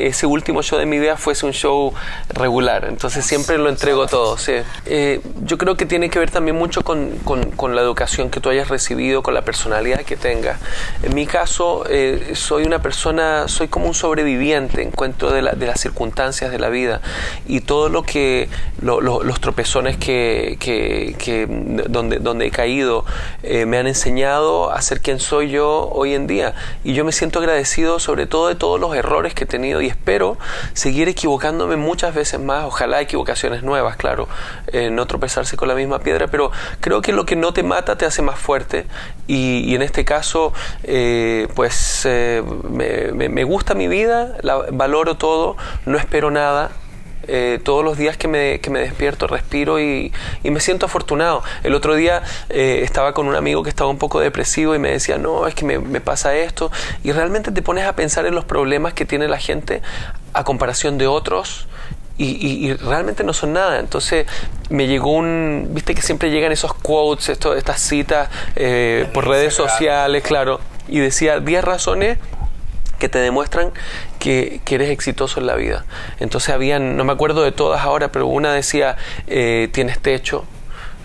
ese 0.00 0.26
último 0.26 0.62
show 0.62 0.78
de 0.78 0.86
mi 0.86 0.98
vida 0.98 1.16
fuese 1.16 1.46
un 1.46 1.52
show 1.52 1.92
regular. 2.30 2.86
Entonces 2.88 3.24
siempre 3.24 3.58
lo 3.58 3.68
entrego 3.68 4.06
todo. 4.06 4.36
Eh, 4.86 5.20
yo 5.44 5.58
creo 5.58 5.76
que 5.76 5.86
tiene 5.86 6.10
que 6.10 6.18
ver 6.18 6.30
también 6.30 6.56
mucho 6.56 6.82
con, 6.82 7.10
con, 7.24 7.74
la 7.74 7.80
educación 7.80 8.28
que 8.28 8.40
tú 8.40 8.50
hayas 8.50 8.68
recibido, 8.68 9.22
con 9.22 9.34
la 9.34 9.42
personalidad 9.42 10.00
que 10.02 10.16
tengas. 10.16 10.58
En 11.02 11.14
mi 11.14 11.26
caso, 11.26 11.84
eh, 11.88 12.32
soy 12.34 12.64
una 12.64 12.82
persona, 12.82 13.48
soy 13.48 13.68
como 13.68 13.86
un 13.86 13.94
sobreviviente, 13.94 14.82
encuentro 14.82 15.30
de, 15.30 15.42
de 15.42 15.66
las 15.66 15.80
circunstancias 15.80 16.50
de 16.50 16.58
la 16.58 16.68
vida 16.68 17.00
y 17.46 17.60
todo 17.60 17.88
lo 17.88 18.02
que, 18.02 18.48
los 18.82 19.40
tropezones 19.40 19.96
que 19.96 20.32
que, 20.58 20.71
donde, 21.88 22.18
donde 22.18 22.46
he 22.46 22.50
caído 22.50 23.04
eh, 23.42 23.66
me 23.66 23.78
han 23.78 23.86
enseñado 23.86 24.70
a 24.70 24.80
ser 24.82 25.00
quien 25.00 25.20
soy 25.20 25.50
yo 25.50 25.88
hoy 25.92 26.14
en 26.14 26.26
día. 26.26 26.54
Y 26.84 26.94
yo 26.94 27.04
me 27.04 27.12
siento 27.12 27.38
agradecido 27.38 27.98
sobre 27.98 28.26
todo 28.26 28.48
de 28.48 28.54
todos 28.54 28.80
los 28.80 28.94
errores 28.94 29.34
que 29.34 29.44
he 29.44 29.46
tenido 29.46 29.80
y 29.80 29.86
espero 29.86 30.38
seguir 30.74 31.08
equivocándome 31.08 31.76
muchas 31.76 32.14
veces 32.14 32.40
más. 32.40 32.64
Ojalá 32.64 33.00
equivocaciones 33.00 33.62
nuevas, 33.62 33.96
claro, 33.96 34.28
eh, 34.68 34.90
no 34.90 35.06
tropezarse 35.06 35.56
con 35.56 35.68
la 35.68 35.74
misma 35.74 36.00
piedra, 36.00 36.28
pero 36.28 36.50
creo 36.80 37.02
que 37.02 37.12
lo 37.12 37.26
que 37.26 37.36
no 37.36 37.52
te 37.52 37.62
mata 37.62 37.96
te 37.96 38.04
hace 38.04 38.22
más 38.22 38.38
fuerte. 38.38 38.86
Y, 39.26 39.74
en 39.74 39.82
este 39.82 40.04
caso, 40.04 40.52
eh, 40.82 41.48
pues 41.54 42.06
me, 42.06 43.12
me, 43.12 43.44
gusta 43.44 43.74
mi 43.74 43.88
vida, 43.88 44.36
la, 44.42 44.66
valoro 44.70 45.16
todo, 45.16 45.56
no 45.86 45.96
espero 45.96 46.30
nada 46.30 46.70
eh, 47.28 47.60
todos 47.62 47.84
los 47.84 47.96
días 47.96 48.16
que 48.16 48.28
me, 48.28 48.60
que 48.60 48.70
me 48.70 48.80
despierto 48.80 49.26
respiro 49.26 49.80
y, 49.80 50.12
y, 50.42 50.50
me 50.50 50.60
siento 50.60 50.86
afortunado. 50.86 51.42
El 51.62 51.74
otro 51.74 51.94
día 51.94 52.22
eh, 52.48 52.80
estaba 52.82 53.14
con 53.14 53.26
un 53.28 53.34
amigo 53.34 53.62
que 53.62 53.70
estaba 53.70 53.90
un 53.90 53.98
poco 53.98 54.20
depresivo 54.20 54.74
y 54.74 54.78
me 54.78 54.90
decía, 54.90 55.18
no, 55.18 55.46
es 55.46 55.54
que 55.54 55.64
me, 55.64 55.78
me, 55.78 56.00
pasa 56.00 56.34
esto. 56.34 56.70
Y 57.04 57.12
realmente 57.12 57.52
te 57.52 57.62
pones 57.62 57.86
a 57.86 57.94
pensar 57.94 58.26
en 58.26 58.34
los 58.34 58.44
problemas 58.44 58.94
que 58.94 59.04
tiene 59.04 59.28
la 59.28 59.38
gente 59.38 59.82
a 60.32 60.44
comparación 60.44 60.98
de 60.98 61.06
otros. 61.06 61.68
Y, 62.18 62.68
y, 62.68 62.74
realmente 62.74 63.24
no 63.24 63.32
son 63.32 63.52
nada. 63.52 63.80
Entonces 63.80 64.26
me 64.68 64.86
llegó 64.86 65.12
un, 65.12 65.68
viste 65.70 65.94
que 65.94 66.02
siempre 66.02 66.30
llegan 66.30 66.52
esos 66.52 66.74
quotes, 66.74 67.30
esto, 67.30 67.54
estas 67.54 67.80
citas 67.80 68.28
eh, 68.54 69.08
por 69.12 69.26
redes 69.26 69.54
sociales, 69.54 70.22
claro, 70.22 70.60
y 70.88 71.00
decía 71.00 71.40
10 71.40 71.64
razones 71.64 72.18
que 73.02 73.08
te 73.08 73.18
demuestran 73.18 73.72
que, 74.20 74.60
eres 74.70 74.90
exitoso 74.90 75.40
en 75.40 75.48
la 75.48 75.56
vida. 75.56 75.84
Entonces 76.20 76.54
habían, 76.54 76.96
no 76.96 77.02
me 77.02 77.12
acuerdo 77.12 77.42
de 77.42 77.50
todas 77.50 77.82
ahora, 77.82 78.12
pero 78.12 78.28
una 78.28 78.52
decía, 78.52 78.96
eh, 79.26 79.68
tienes 79.72 79.98
techo, 79.98 80.44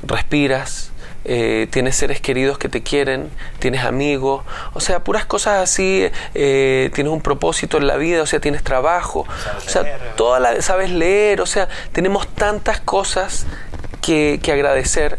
respiras, 0.03 0.91
eh, 1.25 1.65
tienes 1.71 1.95
seres 1.95 2.21
queridos 2.21 2.59
que 2.59 2.69
te 2.69 2.83
quieren, 2.83 3.31
tienes 3.57 3.83
amigos, 3.83 4.45
o 4.73 4.79
sea, 4.79 5.03
puras 5.03 5.25
cosas 5.25 5.63
así, 5.63 6.07
eh, 6.35 6.91
tienes 6.93 7.11
un 7.11 7.21
propósito 7.21 7.77
en 7.77 7.87
la 7.87 7.97
vida, 7.97 8.21
o 8.21 8.27
sea, 8.27 8.39
tienes 8.39 8.61
trabajo, 8.63 9.25
o 9.57 9.67
sea, 9.67 9.97
toda 10.15 10.39
la, 10.39 10.61
sabes 10.61 10.91
leer, 10.91 11.41
o 11.41 11.47
sea, 11.47 11.67
tenemos 11.93 12.27
tantas 12.27 12.79
cosas 12.79 13.47
que, 14.03 14.39
que 14.43 14.51
agradecer, 14.51 15.17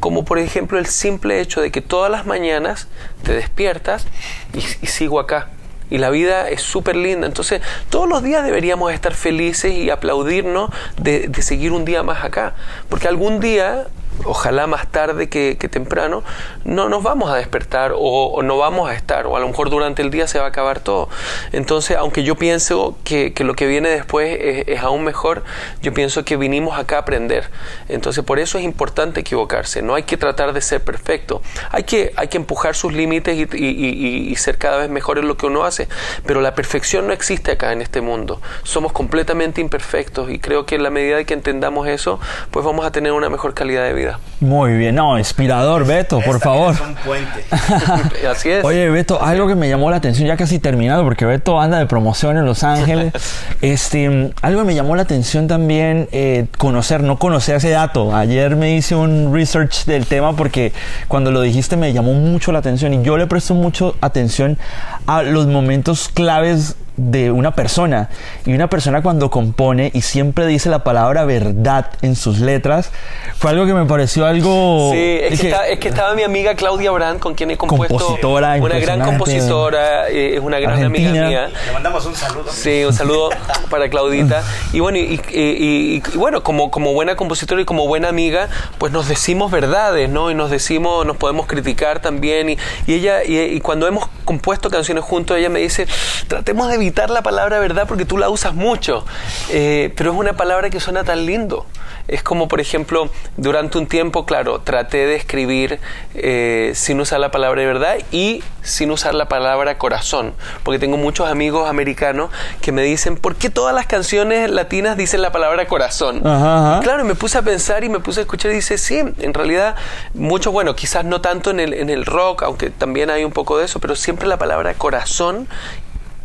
como 0.00 0.24
por 0.24 0.40
ejemplo 0.40 0.76
el 0.76 0.86
simple 0.86 1.40
hecho 1.40 1.60
de 1.60 1.70
que 1.70 1.82
todas 1.82 2.10
las 2.10 2.26
mañanas 2.26 2.88
te 3.22 3.32
despiertas 3.32 4.08
y 4.52 4.86
sigo 4.88 5.20
acá 5.20 5.50
y 5.90 5.98
la 5.98 6.10
vida 6.10 6.48
es 6.48 6.62
súper 6.62 6.96
linda. 6.96 7.26
Entonces, 7.26 7.60
todos 7.90 8.08
los 8.08 8.22
días 8.22 8.44
deberíamos 8.44 8.92
estar 8.92 9.14
felices 9.14 9.72
y 9.72 9.90
aplaudirnos 9.90 10.70
de, 11.00 11.28
de, 11.28 11.42
seguir 11.42 11.72
un 11.72 11.84
día 11.84 12.02
más 12.02 12.24
acá. 12.24 12.54
Porque 12.88 13.08
algún 13.08 13.40
día 13.40 13.86
ojalá 14.24 14.66
más 14.66 14.90
tarde 14.90 15.28
que, 15.28 15.56
temprano, 15.70 16.22
no 16.64 16.88
nos 16.88 17.02
vamos 17.02 17.30
a 17.30 17.36
despertar 17.36 17.92
o, 17.96 18.42
no 18.42 18.56
vamos 18.56 18.88
a 18.88 18.94
estar, 18.94 19.26
o 19.26 19.36
a 19.36 19.40
lo 19.40 19.48
mejor 19.48 19.70
durante 19.70 20.02
el 20.02 20.10
día 20.10 20.26
se 20.26 20.38
va 20.38 20.46
a 20.46 20.48
acabar 20.48 20.80
todo. 20.80 21.08
Entonces, 21.52 21.96
aunque 21.96 22.22
yo 22.22 22.36
pienso 22.36 22.96
que, 23.04 23.32
lo 23.40 23.54
que 23.54 23.66
viene 23.66 23.88
después 23.88 24.38
es, 24.40 24.80
aún 24.80 25.04
mejor, 25.04 25.44
yo 25.82 25.92
pienso 25.92 26.24
que 26.24 26.36
vinimos 26.36 26.78
acá 26.78 26.96
a 26.96 27.00
aprender. 27.00 27.50
Entonces, 27.88 28.24
por 28.24 28.38
eso 28.38 28.58
es 28.58 28.64
importante 28.64 29.20
equivocarse, 29.20 29.82
no 29.82 29.94
hay 29.94 30.04
que 30.04 30.16
tratar 30.16 30.52
de 30.52 30.60
ser 30.60 30.82
perfecto, 30.82 31.42
hay 31.70 31.84
que, 31.84 32.12
hay 32.16 32.28
que 32.28 32.36
empujar 32.36 32.74
sus 32.74 32.92
límites 32.92 33.36
y, 33.54 34.36
ser 34.36 34.58
cada 34.58 34.78
vez 34.78 34.90
mejor 34.90 35.18
en 35.18 35.26
lo 35.26 35.36
que 35.36 35.46
uno 35.46 35.64
hace, 35.64 35.88
pero 36.26 36.40
la 36.40 36.54
perfección 36.54 37.06
no 37.06 37.12
existe 37.12 37.52
acá 37.52 37.72
en 37.72 37.80
este 37.80 38.00
mundo, 38.00 38.40
somos 38.62 38.92
completamente 38.92 39.60
imperfectos 39.60 40.30
y 40.30 40.38
creo 40.38 40.66
que 40.66 40.76
en 40.76 40.82
la 40.82 40.90
medida 40.90 41.16
de 41.16 41.24
que 41.24 41.34
entendamos 41.34 41.88
eso, 41.88 42.20
pues 42.50 42.64
vamos 42.64 42.84
a 42.84 42.92
tener 42.92 43.12
una 43.12 43.28
mejor 43.28 43.54
calidad 43.54 43.84
de 43.84 43.92
vida. 43.92 44.05
vida. 44.06 44.20
Muy 44.40 44.74
bien, 44.74 44.94
no, 44.94 45.18
inspirador, 45.18 45.86
Beto, 45.86 46.20
por 46.20 46.40
favor. 46.40 46.74
Es 46.74 46.80
un 46.80 46.94
puente. 46.94 47.44
Así 48.28 48.50
es. 48.50 48.64
Oye, 48.64 48.90
Beto, 48.90 49.22
algo 49.22 49.48
que 49.48 49.54
me 49.54 49.66
llamó 49.68 49.90
la 49.90 49.96
atención, 49.96 50.28
ya 50.28 50.36
casi 50.36 50.58
terminado, 50.58 51.04
porque 51.04 51.24
Beto 51.24 51.58
anda 51.58 51.78
de 51.78 51.86
promoción 51.86 52.36
en 52.36 52.44
Los 52.44 52.62
Ángeles. 52.62 53.14
este, 53.62 54.32
algo 54.42 54.60
que 54.60 54.66
me 54.66 54.74
llamó 54.74 54.94
la 54.94 55.02
atención 55.02 55.48
también, 55.48 56.08
eh, 56.12 56.46
conocer, 56.58 57.02
no 57.02 57.18
conocer 57.18 57.56
ese 57.56 57.70
dato. 57.70 58.14
Ayer 58.14 58.56
me 58.56 58.76
hice 58.76 58.94
un 58.94 59.32
research 59.32 59.86
del 59.86 60.04
tema 60.04 60.36
porque 60.36 60.72
cuando 61.08 61.30
lo 61.30 61.40
dijiste 61.40 61.76
me 61.78 61.94
llamó 61.94 62.12
mucho 62.12 62.52
la 62.52 62.58
atención 62.58 62.92
y 62.92 63.02
yo 63.02 63.16
le 63.16 63.26
presto 63.26 63.54
mucho 63.54 63.96
atención 64.02 64.58
a 65.06 65.22
los 65.22 65.46
momentos 65.46 66.08
claves 66.08 66.76
de 66.96 67.30
una 67.30 67.54
persona. 67.54 68.08
Y 68.44 68.54
una 68.54 68.68
persona 68.68 69.02
cuando 69.02 69.30
compone 69.30 69.90
y 69.94 70.00
siempre 70.00 70.46
dice 70.46 70.68
la 70.70 70.84
palabra 70.84 71.24
verdad 71.24 71.90
en 72.02 72.16
sus 72.16 72.40
letras, 72.40 72.90
fue 73.36 73.50
algo 73.50 73.66
que 73.66 73.74
me 73.74 73.84
pareció 73.84 74.25
algo... 74.26 74.90
Sí, 74.92 75.18
es, 75.22 75.40
que, 75.78 75.88
estaba 75.88 76.14
mi 76.14 76.22
amiga 76.22 76.54
Claudia 76.54 76.90
Brandt, 76.90 77.20
con 77.20 77.34
quien 77.34 77.50
he 77.50 77.56
compuesto... 77.56 77.96
Compositora, 77.96 78.56
una 78.56 78.78
gran 78.78 79.00
compositora, 79.00 80.08
eh, 80.08 80.34
es 80.36 80.40
una 80.40 80.58
gran 80.58 80.82
amiga 80.82 81.12
mía. 81.12 81.50
Le 81.66 81.72
mandamos 81.72 82.04
un 82.06 82.14
saludo. 82.14 82.50
Sí, 82.50 82.84
un 82.84 82.92
saludo 82.92 83.30
para 83.70 83.88
Claudita. 83.88 84.42
Y 84.72 84.80
bueno, 84.80 84.98
y, 84.98 86.02
bueno 86.14 86.42
como, 86.42 86.70
como 86.70 86.92
buena 86.92 87.16
compositora 87.16 87.60
y 87.60 87.64
como 87.64 87.86
buena 87.86 88.08
amiga, 88.08 88.48
pues 88.78 88.92
nos 88.92 89.08
decimos 89.08 89.50
verdades, 89.50 90.08
¿no? 90.08 90.30
Y 90.30 90.34
nos 90.34 90.50
decimos, 90.50 91.06
nos 91.06 91.16
podemos 91.16 91.46
criticar 91.46 92.00
también. 92.00 92.50
Y, 92.50 92.58
ella, 92.86 93.24
y, 93.24 93.60
cuando 93.60 93.86
hemos 93.86 94.08
compuesto 94.24 94.70
canciones 94.70 95.04
juntos, 95.04 95.36
ella 95.36 95.48
me 95.48 95.60
dice, 95.60 95.86
tratemos 96.28 96.68
de 96.68 96.76
la 97.08 97.22
palabra 97.22 97.58
verdad 97.58 97.84
porque 97.86 98.04
tú 98.04 98.16
la 98.16 98.28
usas 98.28 98.54
mucho, 98.54 99.04
eh, 99.50 99.92
pero 99.96 100.12
es 100.12 100.16
una 100.16 100.32
palabra 100.34 100.70
que 100.70 100.80
suena 100.80 101.04
tan 101.04 101.26
lindo. 101.26 101.66
Es 102.08 102.22
como, 102.22 102.46
por 102.46 102.60
ejemplo, 102.60 103.10
durante 103.36 103.78
un 103.78 103.86
tiempo, 103.86 104.15
claro, 104.24 104.60
traté 104.60 105.06
de 105.06 105.16
escribir 105.16 105.80
eh, 106.14 106.72
sin 106.74 107.00
usar 107.00 107.20
la 107.20 107.30
palabra 107.30 107.60
de 107.60 107.66
verdad 107.66 107.96
y 108.10 108.42
sin 108.62 108.90
usar 108.90 109.14
la 109.14 109.28
palabra 109.28 109.78
corazón, 109.78 110.32
porque 110.62 110.78
tengo 110.78 110.96
muchos 110.96 111.28
amigos 111.28 111.68
americanos 111.68 112.30
que 112.60 112.72
me 112.72 112.82
dicen, 112.82 113.16
¿por 113.16 113.36
qué 113.36 113.50
todas 113.50 113.74
las 113.74 113.86
canciones 113.86 114.50
latinas 114.50 114.96
dicen 114.96 115.22
la 115.22 115.32
palabra 115.32 115.66
corazón? 115.66 116.20
Claro, 116.20 117.02
y 117.02 117.04
me 117.04 117.14
puse 117.14 117.38
a 117.38 117.42
pensar 117.42 117.84
y 117.84 117.88
me 117.88 118.00
puse 118.00 118.20
a 118.20 118.22
escuchar 118.22 118.52
y 118.52 118.54
dice, 118.54 118.78
sí, 118.78 118.98
en 118.98 119.34
realidad, 119.34 119.76
mucho, 120.14 120.52
bueno, 120.52 120.74
quizás 120.74 121.04
no 121.04 121.20
tanto 121.20 121.50
en 121.50 121.60
el, 121.60 121.74
en 121.74 121.90
el 121.90 122.06
rock, 122.06 122.42
aunque 122.42 122.70
también 122.70 123.10
hay 123.10 123.24
un 123.24 123.32
poco 123.32 123.58
de 123.58 123.66
eso, 123.66 123.78
pero 123.80 123.96
siempre 123.96 124.26
la 124.26 124.38
palabra 124.38 124.74
corazón 124.74 125.48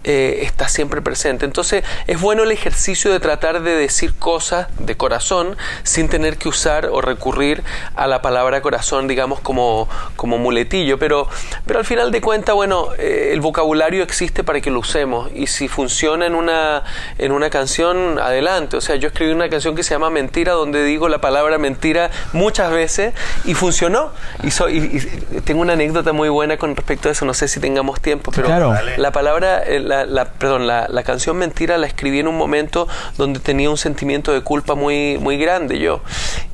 eh, 0.04 0.40
está 0.42 0.68
siempre 0.68 1.02
presente. 1.02 1.46
Entonces 1.46 1.84
es 2.08 2.20
bueno 2.20 2.42
el 2.42 2.52
ejercicio 2.52 3.12
de 3.12 3.20
tratar 3.20 3.62
de 3.62 3.76
decir 3.76 4.16
cosas 4.16 4.68
de 4.80 4.98
corazón 4.98 5.56
sin 5.84 6.10
tener 6.10 6.38
que 6.38 6.50
usar 6.50 6.88
o 6.88 7.02
recurrir 7.02 7.64
a 7.96 8.08
la 8.08 8.22
palabra 8.24 8.62
corazón, 8.62 9.08
digamos, 9.08 9.40
como, 9.42 9.88
como 10.16 10.40
muletillo. 10.40 10.98
Pero, 10.98 11.28
pero 11.68 11.80
al 11.80 11.86
final 11.86 12.12
de 12.12 12.20
cuentas, 12.20 12.56
bueno, 12.56 12.90
eh, 12.98 13.30
el 13.32 13.42
vocabulario 13.42 14.02
existe 14.02 14.44
para 14.44 14.60
que 14.60 14.72
lo 14.72 14.80
usemos 14.80 15.30
y 15.36 15.46
si 15.46 15.68
funciona 15.68 16.26
en 16.26 16.34
una, 16.34 16.84
en 17.20 17.32
una 17.32 17.52
canción, 17.52 18.18
adelante. 18.18 18.78
O 18.78 18.82
sea, 18.82 18.96
yo 18.96 19.10
escribí 19.10 19.32
una 19.32 19.50
canción 19.50 19.76
que 19.76 19.84
se 19.84 19.94
llama 19.94 20.10
Mentira, 20.10 20.54
donde 20.54 20.84
digo 20.84 21.10
la 21.10 21.22
palabra 21.22 21.60
mentira 21.60 22.10
muchas 22.34 22.72
veces 22.72 23.14
y 23.46 23.54
funcionó. 23.54 24.12
Y, 24.42 24.50
soy, 24.50 24.78
y, 24.78 25.42
tengo 25.42 25.62
una 25.62 25.74
anécdota 25.74 26.12
muy 26.12 26.30
buena 26.30 26.58
con 26.58 26.76
respecto 26.76 27.10
a 27.10 27.12
eso, 27.12 27.26
no 27.26 27.36
sé 27.36 27.48
si 27.48 27.60
tengamos 27.60 28.02
tiempo, 28.02 28.32
pero 28.32 28.74
la 28.98 29.12
palabra... 29.12 29.62
Eh, 29.64 29.91
la, 29.92 30.26
perdón, 30.26 30.68
la, 30.68 30.88
la, 30.90 31.04
canción 31.04 31.38
Mentira 31.38 31.78
la 31.78 31.88
escribí 31.88 32.20
en 32.20 32.28
un 32.28 32.38
momento 32.38 32.88
donde 33.18 33.40
tenía 33.40 33.70
un 33.70 33.78
sentimiento 33.78 34.32
de 34.34 34.42
culpa 34.42 34.76
muy, 34.76 35.18
muy 35.20 35.38
grande 35.38 35.80
yo. 35.80 36.02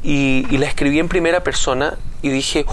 Y, 0.04 0.46
la 0.58 0.66
escribí 0.66 1.00
en 1.00 1.08
primera 1.08 1.44
persona 1.44 1.98
y 2.22 2.30
dije, 2.30 2.66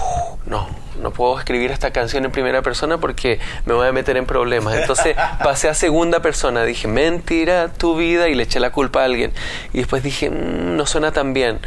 no, 0.46 0.66
no 1.03 1.11
puedo 1.11 1.38
escribir 1.38 1.70
esta 1.70 1.92
canción 1.92 2.24
en 2.24 2.31
primera 2.31 2.62
persona 2.62 2.98
porque 2.98 3.38
me 3.66 3.74
voy 3.74 3.87
a 3.87 3.92
meter 3.92 4.16
en 4.16 4.27
problemas. 4.27 4.74
Entonces 4.74 5.16
pasé 5.44 5.68
a 5.68 5.74
segunda 5.74 6.20
persona, 6.20 6.64
dije, 6.64 6.88
mentira 6.88 7.68
tu 7.68 7.96
vida 7.96 8.29
y 8.29 8.35
le 8.35 8.44
eché 8.44 8.61
la 8.61 8.70
culpa 8.70 9.03
a 9.03 9.05
alguien. 9.05 9.33
Y 9.72 9.79
después 9.79 10.03
dije, 10.03 10.31
mm, 10.31 10.77
no 10.77 10.87
suena 10.87 11.12
tan 11.12 11.35
bien 11.35 11.61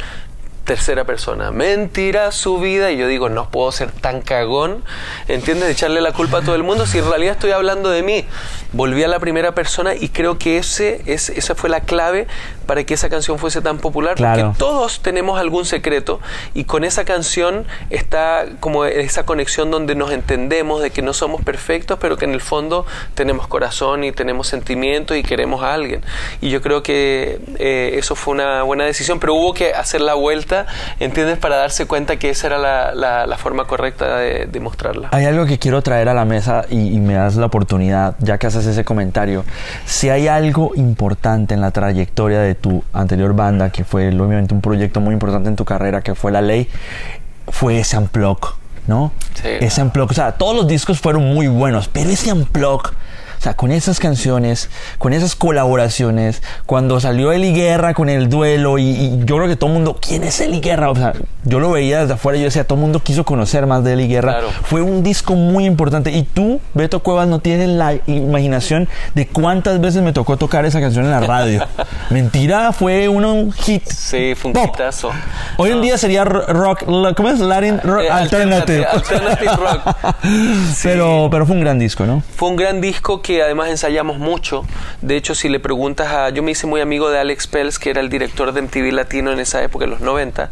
tercera 0.68 1.04
persona. 1.04 1.50
Mentira 1.50 2.30
su 2.30 2.58
vida. 2.58 2.92
Y 2.92 2.98
yo 2.98 3.08
digo, 3.08 3.30
no 3.30 3.50
puedo 3.50 3.72
ser 3.72 3.90
tan 3.90 4.20
cagón, 4.20 4.84
¿entiendes? 5.26 5.66
De 5.66 5.72
echarle 5.72 6.02
la 6.02 6.12
culpa 6.12 6.38
a 6.38 6.42
todo 6.42 6.54
el 6.54 6.62
mundo 6.62 6.86
si 6.86 6.98
en 6.98 7.08
realidad 7.08 7.32
estoy 7.32 7.52
hablando 7.52 7.88
de 7.88 8.02
mí. 8.02 8.26
Volví 8.72 9.02
a 9.02 9.08
la 9.08 9.18
primera 9.18 9.54
persona 9.54 9.94
y 9.94 10.10
creo 10.10 10.38
que 10.38 10.58
ese, 10.58 11.02
es, 11.06 11.30
esa 11.30 11.54
fue 11.54 11.70
la 11.70 11.80
clave 11.80 12.28
para 12.68 12.84
que 12.84 12.94
esa 12.94 13.08
canción 13.08 13.40
fuese 13.40 13.60
tan 13.60 13.78
popular. 13.78 14.14
Porque 14.16 14.46
todos 14.56 15.00
tenemos 15.00 15.40
algún 15.40 15.64
secreto 15.64 16.20
y 16.54 16.64
con 16.64 16.84
esa 16.84 17.04
canción 17.04 17.66
está 17.90 18.44
como 18.60 18.84
esa 18.84 19.26
conexión 19.26 19.72
donde 19.72 19.96
nos 19.96 20.12
entendemos 20.12 20.80
de 20.80 20.90
que 20.92 21.02
no 21.02 21.12
somos 21.12 21.42
perfectos, 21.42 21.98
pero 22.00 22.16
que 22.16 22.26
en 22.26 22.34
el 22.34 22.40
fondo 22.40 22.86
tenemos 23.14 23.48
corazón 23.48 24.04
y 24.04 24.12
tenemos 24.12 24.46
sentimientos 24.46 25.16
y 25.16 25.24
queremos 25.24 25.64
a 25.64 25.74
alguien. 25.74 26.02
Y 26.40 26.50
yo 26.50 26.62
creo 26.62 26.84
que 26.84 27.40
eh, 27.58 27.94
eso 27.94 28.14
fue 28.14 28.34
una 28.34 28.62
buena 28.62 28.84
decisión, 28.84 29.18
pero 29.18 29.34
hubo 29.34 29.52
que 29.52 29.72
hacer 29.72 30.00
la 30.00 30.14
vuelta 30.14 30.66
¿entiendes? 31.00 31.38
Para 31.38 31.56
darse 31.56 31.86
cuenta 31.86 32.16
que 32.16 32.30
esa 32.30 32.48
era 32.48 32.94
la, 32.94 33.36
forma 33.38 33.66
correcta 33.66 34.18
de, 34.18 34.60
mostrarla. 34.60 35.08
Hay 35.12 35.24
algo 35.24 35.46
que 35.46 35.58
quiero 35.58 35.82
traer 35.82 36.08
a 36.08 36.14
la 36.14 36.24
mesa 36.24 36.64
y, 36.68 36.98
me 36.98 37.14
das 37.14 37.36
la 37.36 37.46
oportunidad, 37.46 38.16
ya 38.18 38.38
que 38.38 38.48
haces 38.48 38.66
ese 38.66 38.84
comentario. 38.84 39.44
Si 39.84 40.10
hay 40.10 40.26
algo 40.28 40.72
importante 40.74 41.54
en 41.54 41.60
la 41.60 41.70
trayectoria 41.70 42.40
de 42.40 42.54
tu 42.60 42.84
anterior 42.92 43.34
banda, 43.34 43.70
que 43.70 43.84
fue 43.84 44.08
obviamente 44.08 44.54
un 44.54 44.60
proyecto 44.60 45.00
muy 45.00 45.14
importante 45.14 45.48
en 45.48 45.56
tu 45.56 45.64
carrera, 45.64 46.02
que 46.02 46.14
fue 46.14 46.32
La 46.32 46.40
Ley, 46.40 46.68
fue 47.48 47.78
ese 47.78 47.96
unplug, 47.96 48.38
¿no? 48.86 49.12
Sí. 49.34 49.48
Ese 49.60 49.82
unplug, 49.82 50.10
o 50.10 50.14
sea, 50.14 50.32
todos 50.32 50.54
los 50.54 50.66
discos 50.66 51.00
fueron 51.00 51.24
muy 51.32 51.48
buenos, 51.48 51.88
pero 51.88 52.10
ese 52.10 52.32
unplug 52.32 52.92
o 53.38 53.40
sea, 53.40 53.54
con 53.54 53.70
esas 53.70 54.00
canciones, 54.00 54.68
con 54.98 55.12
esas 55.12 55.36
colaboraciones, 55.36 56.42
cuando 56.66 56.98
salió 57.00 57.32
Eli 57.32 57.52
Guerra 57.52 57.94
con 57.94 58.08
el 58.08 58.28
duelo 58.28 58.78
y, 58.78 59.20
yo 59.24 59.36
creo 59.36 59.48
que 59.48 59.56
todo 59.56 59.70
el 59.70 59.74
mundo, 59.74 59.96
¿quién 60.00 60.24
es 60.24 60.40
Eli 60.40 60.60
Guerra? 60.60 60.90
O 60.90 60.96
sea, 60.96 61.12
yo 61.44 61.60
lo 61.60 61.70
veía 61.70 62.00
desde 62.00 62.14
afuera 62.14 62.36
y 62.36 62.40
yo 62.40 62.46
decía, 62.46 62.64
todo 62.64 62.74
el 62.74 62.82
mundo 62.82 63.00
quiso 63.00 63.24
conocer 63.24 63.66
más 63.66 63.84
de 63.84 63.92
Eli 63.92 64.08
Guerra. 64.08 64.40
Fue 64.64 64.82
un 64.82 65.02
disco 65.02 65.34
muy 65.34 65.66
importante 65.66 66.10
y 66.10 66.22
tú, 66.24 66.60
Beto 66.74 67.00
Cuevas, 67.00 67.28
no 67.28 67.38
tienes 67.38 67.68
la 67.68 67.94
imaginación 68.06 68.88
de 69.14 69.28
cuántas 69.28 69.80
veces 69.80 70.02
me 70.02 70.12
tocó 70.12 70.36
tocar 70.36 70.64
esa 70.64 70.80
canción 70.80 71.04
en 71.04 71.12
la 71.12 71.20
radio. 71.20 71.64
Mentira, 72.10 72.72
fue 72.72 73.08
un 73.08 73.52
hit. 73.52 73.86
Sí, 73.86 74.34
fue 74.34 74.50
un 74.50 74.58
hitazo. 74.58 75.10
Hoy 75.56 75.70
en 75.70 75.80
día 75.80 75.96
sería 75.96 76.24
rock, 76.24 76.84
¿cómo 77.16 77.28
es? 77.28 77.38
Latin 77.38 77.80
rock, 77.82 78.02
eh, 78.02 78.10
alternative. 78.10 78.84
Alternative 78.84 79.52
rock. 79.56 79.96
pero, 80.82 81.28
pero 81.30 81.46
fue 81.46 81.54
un 81.54 81.60
gran 81.60 81.78
disco, 81.78 82.04
¿no? 82.04 82.22
Fue 82.36 82.48
un 82.48 82.56
gran 82.56 82.80
disco 82.80 83.22
que 83.22 83.27
que 83.28 83.42
además 83.42 83.68
ensayamos 83.68 84.16
mucho. 84.16 84.64
De 85.02 85.14
hecho, 85.14 85.34
si 85.34 85.50
le 85.50 85.60
preguntas 85.60 86.10
a... 86.10 86.30
Yo 86.30 86.42
me 86.42 86.52
hice 86.52 86.66
muy 86.66 86.80
amigo 86.80 87.10
de 87.10 87.18
Alex 87.18 87.46
Pels, 87.46 87.78
que 87.78 87.90
era 87.90 88.00
el 88.00 88.08
director 88.08 88.52
de 88.52 88.62
MTV 88.62 88.90
Latino 88.90 89.30
en 89.30 89.38
esa 89.38 89.62
época, 89.62 89.84
en 89.84 89.90
los 89.90 90.00
90, 90.00 90.50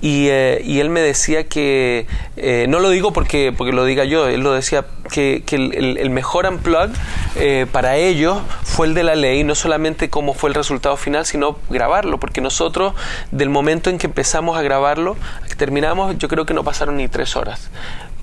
y, 0.00 0.28
eh, 0.28 0.62
y 0.64 0.80
él 0.80 0.88
me 0.88 1.02
decía 1.02 1.46
que... 1.46 2.06
Eh, 2.38 2.64
no 2.66 2.80
lo 2.80 2.88
digo 2.88 3.12
porque, 3.12 3.52
porque 3.54 3.74
lo 3.74 3.84
diga 3.84 4.04
yo, 4.04 4.26
él 4.26 4.40
lo 4.40 4.54
decía 4.54 4.86
que, 5.12 5.42
que 5.44 5.56
el, 5.56 6.08
mejor 6.08 6.46
unplug 6.46 6.88
eh, 7.36 7.66
para 7.70 7.96
ellos 7.96 8.38
fue 8.62 8.86
el 8.86 8.94
de 8.94 9.02
la 9.02 9.16
ley, 9.16 9.44
no 9.44 9.54
solamente 9.54 10.08
cómo 10.08 10.32
fue 10.32 10.48
el 10.48 10.54
resultado 10.54 10.96
final, 10.96 11.26
sino 11.26 11.58
grabarlo, 11.68 12.18
porque 12.18 12.40
nosotros, 12.40 12.94
del 13.32 13.50
momento 13.50 13.90
en 13.90 13.98
que 13.98 14.06
empezamos 14.06 14.56
a 14.56 14.62
grabarlo, 14.62 15.18
terminamos, 15.58 16.16
yo 16.16 16.28
creo 16.28 16.46
que 16.46 16.54
no 16.54 16.64
pasaron 16.64 16.96
ni 16.96 17.06
tres 17.06 17.36
horas 17.36 17.70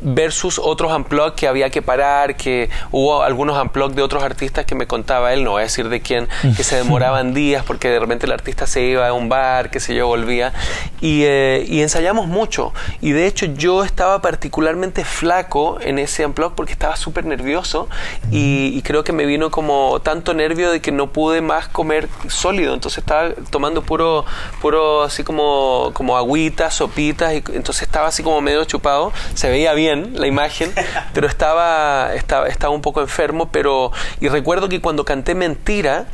versus 0.02 0.60
otros 0.60 0.92
unplugs 0.92 1.36
que 1.36 1.48
había 1.48 1.70
que 1.70 1.82
parar, 1.82 2.36
que 2.36 2.70
hubo 2.92 3.24
algunos 3.24 3.62
unplugs 3.62 3.96
de 3.96 4.02
otros 4.02 4.24
artistas 4.24 4.66
que 4.66 4.76
me 4.76 4.88
contaba 4.88 5.34
él, 5.34 5.44
no 5.44 5.52
voy 5.52 5.62
a 5.62 5.64
decir 5.64 5.90
de 5.90 6.02
quién, 6.02 6.28
que 6.56 6.64
se 6.64 6.76
demoraban 6.76 7.34
días 7.34 7.64
porque 7.66 7.90
de 7.90 8.00
repente 8.00 8.26
el 8.26 8.32
artista 8.32 8.68
se 8.68 8.82
iba 8.82 9.08
a 9.08 9.14
un 9.14 9.30
bar, 9.30 9.70
que 9.70 9.80
se 9.80 9.96
yo, 9.96 10.08
volvía. 10.08 10.54
Y, 11.00 11.24
eh, 11.24 11.66
y, 11.68 11.82
ensayamos 11.82 12.28
mucho. 12.28 12.74
Y 13.02 13.12
de 13.12 13.28
hecho 13.28 13.46
yo 13.46 13.84
estaba 13.84 14.22
particularmente 14.22 15.06
flaco 15.06 15.80
en 15.82 16.00
ese 16.00 16.26
unplug 16.26 16.54
porque 16.56 16.74
estaba 16.74 16.96
súper 16.96 17.26
nervioso 17.26 17.88
y, 18.32 18.82
creo 18.82 19.04
que 19.04 19.14
me 19.14 19.26
vino 19.26 19.52
como 19.52 20.02
tanto 20.02 20.34
nervio 20.34 20.72
de 20.72 20.82
que 20.82 20.92
no 20.92 21.12
pude 21.12 21.42
más 21.42 21.68
comer 21.68 22.10
sólido. 22.28 22.74
Entonces 22.74 23.00
estaba 23.00 23.30
tomando 23.50 23.84
puro, 23.84 24.26
puro 24.62 25.04
así 25.04 25.24
como, 25.24 25.92
como 25.94 26.18
agüitas, 26.18 26.74
sopitas, 26.74 27.34
y 27.34 27.38
entonces 27.54 27.84
estaba 27.84 28.08
así 28.08 28.24
como 28.24 28.42
medio 28.42 28.66
chupado. 28.66 29.14
Se 29.36 29.50
veía 29.50 29.74
bien 29.74 29.91
la 29.96 30.28
imagen, 30.28 30.72
pero 31.14 31.28
estaba, 31.28 32.14
estaba, 32.16 32.48
estaba 32.48 32.74
un 32.74 32.82
poco 32.82 33.02
enfermo, 33.02 33.50
pero... 33.52 33.92
Y 34.20 34.28
recuerdo 34.28 34.70
que 34.70 34.82
cuando 34.82 35.06
canté 35.06 35.36
Mentira, 35.36 36.08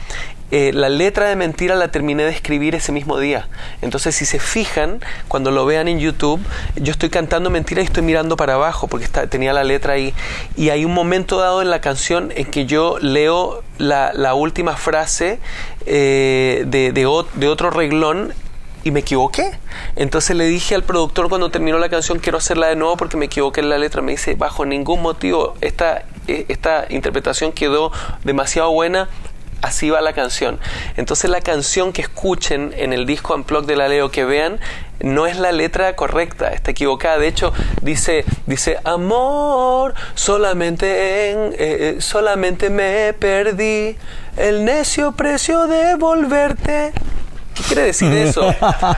eh, 0.49 0.71
la 0.73 0.87
letra 0.87 1.27
de 1.27 1.35
Mentira 1.35 1.75
la 1.75 1.89
terminé 1.89 2.23
de 2.23 2.29
escribir 2.29 2.73
ese 2.73 2.93
mismo 2.93 3.19
día. 3.19 3.49
Entonces, 3.81 4.15
si 4.15 4.25
se 4.25 4.39
fijan, 4.39 5.01
cuando 5.27 5.51
lo 5.51 5.65
vean 5.65 5.89
en 5.89 5.99
YouTube, 5.99 6.39
yo 6.75 6.91
estoy 6.91 7.09
cantando 7.09 7.49
Mentira 7.49 7.81
y 7.81 7.85
estoy 7.85 8.03
mirando 8.03 8.37
para 8.37 8.53
abajo 8.53 8.87
porque 8.87 9.05
está, 9.05 9.27
tenía 9.27 9.51
la 9.51 9.65
letra 9.65 9.93
ahí. 9.93 10.13
Y 10.55 10.69
hay 10.69 10.85
un 10.85 10.93
momento 10.93 11.37
dado 11.37 11.61
en 11.61 11.69
la 11.69 11.81
canción 11.81 12.31
en 12.35 12.45
que 12.45 12.65
yo 12.65 12.97
leo 13.01 13.61
la, 13.77 14.13
la 14.13 14.35
última 14.35 14.77
frase 14.77 15.39
eh, 15.85 16.63
de, 16.67 16.93
de, 16.93 17.23
de 17.33 17.47
otro 17.49 17.69
reglón 17.69 18.33
y 18.87 18.91
me 18.91 19.01
equivoqué. 19.01 19.51
Entonces 19.95 20.35
le 20.35 20.45
dije 20.45 20.73
al 20.73 20.83
productor 20.83 21.27
cuando 21.29 21.51
terminó 21.51 21.77
la 21.77 21.89
canción, 21.89 22.19
quiero 22.19 22.37
hacerla 22.37 22.67
de 22.67 22.75
nuevo 22.75 22.95
porque 22.95 23.17
me 23.17 23.25
equivoqué 23.25 23.59
en 23.59 23.69
la 23.69 23.77
letra. 23.77 24.01
Me 24.01 24.13
dice, 24.13 24.35
bajo 24.35 24.65
ningún 24.65 25.01
motivo, 25.01 25.55
esta, 25.61 26.03
eh, 26.27 26.45
esta 26.47 26.85
interpretación 26.89 27.51
quedó 27.51 27.91
demasiado 28.23 28.71
buena, 28.71 29.09
así 29.61 29.89
va 29.89 29.99
la 29.99 30.13
canción. 30.13 30.59
Entonces 30.95 31.29
la 31.29 31.41
canción 31.41 31.91
que 31.91 32.01
escuchen 32.01 32.73
en 32.77 32.93
el 32.93 33.05
disco 33.05 33.35
Unplugged 33.35 33.67
de 33.67 33.75
la 33.75 33.89
Leo 33.89 34.09
que 34.09 34.23
vean 34.23 34.59
no 35.01 35.27
es 35.27 35.37
la 35.37 35.51
letra 35.51 35.95
correcta, 35.97 36.53
está 36.53 36.71
equivocada. 36.71 37.17
De 37.17 37.27
hecho 37.27 37.51
dice 37.81 38.23
dice 38.45 38.77
amor 38.85 39.95
solamente 40.15 41.31
en 41.31 41.37
eh, 41.53 41.57
eh, 41.59 41.95
solamente 41.99 42.69
me 42.69 43.13
perdí 43.13 43.97
el 44.37 44.63
necio 44.63 45.11
precio 45.11 45.67
de 45.67 45.95
volverte 45.95 46.93
¿Qué 47.57 47.63
quiere 47.63 47.83
decir 47.83 48.13
eso? 48.13 48.53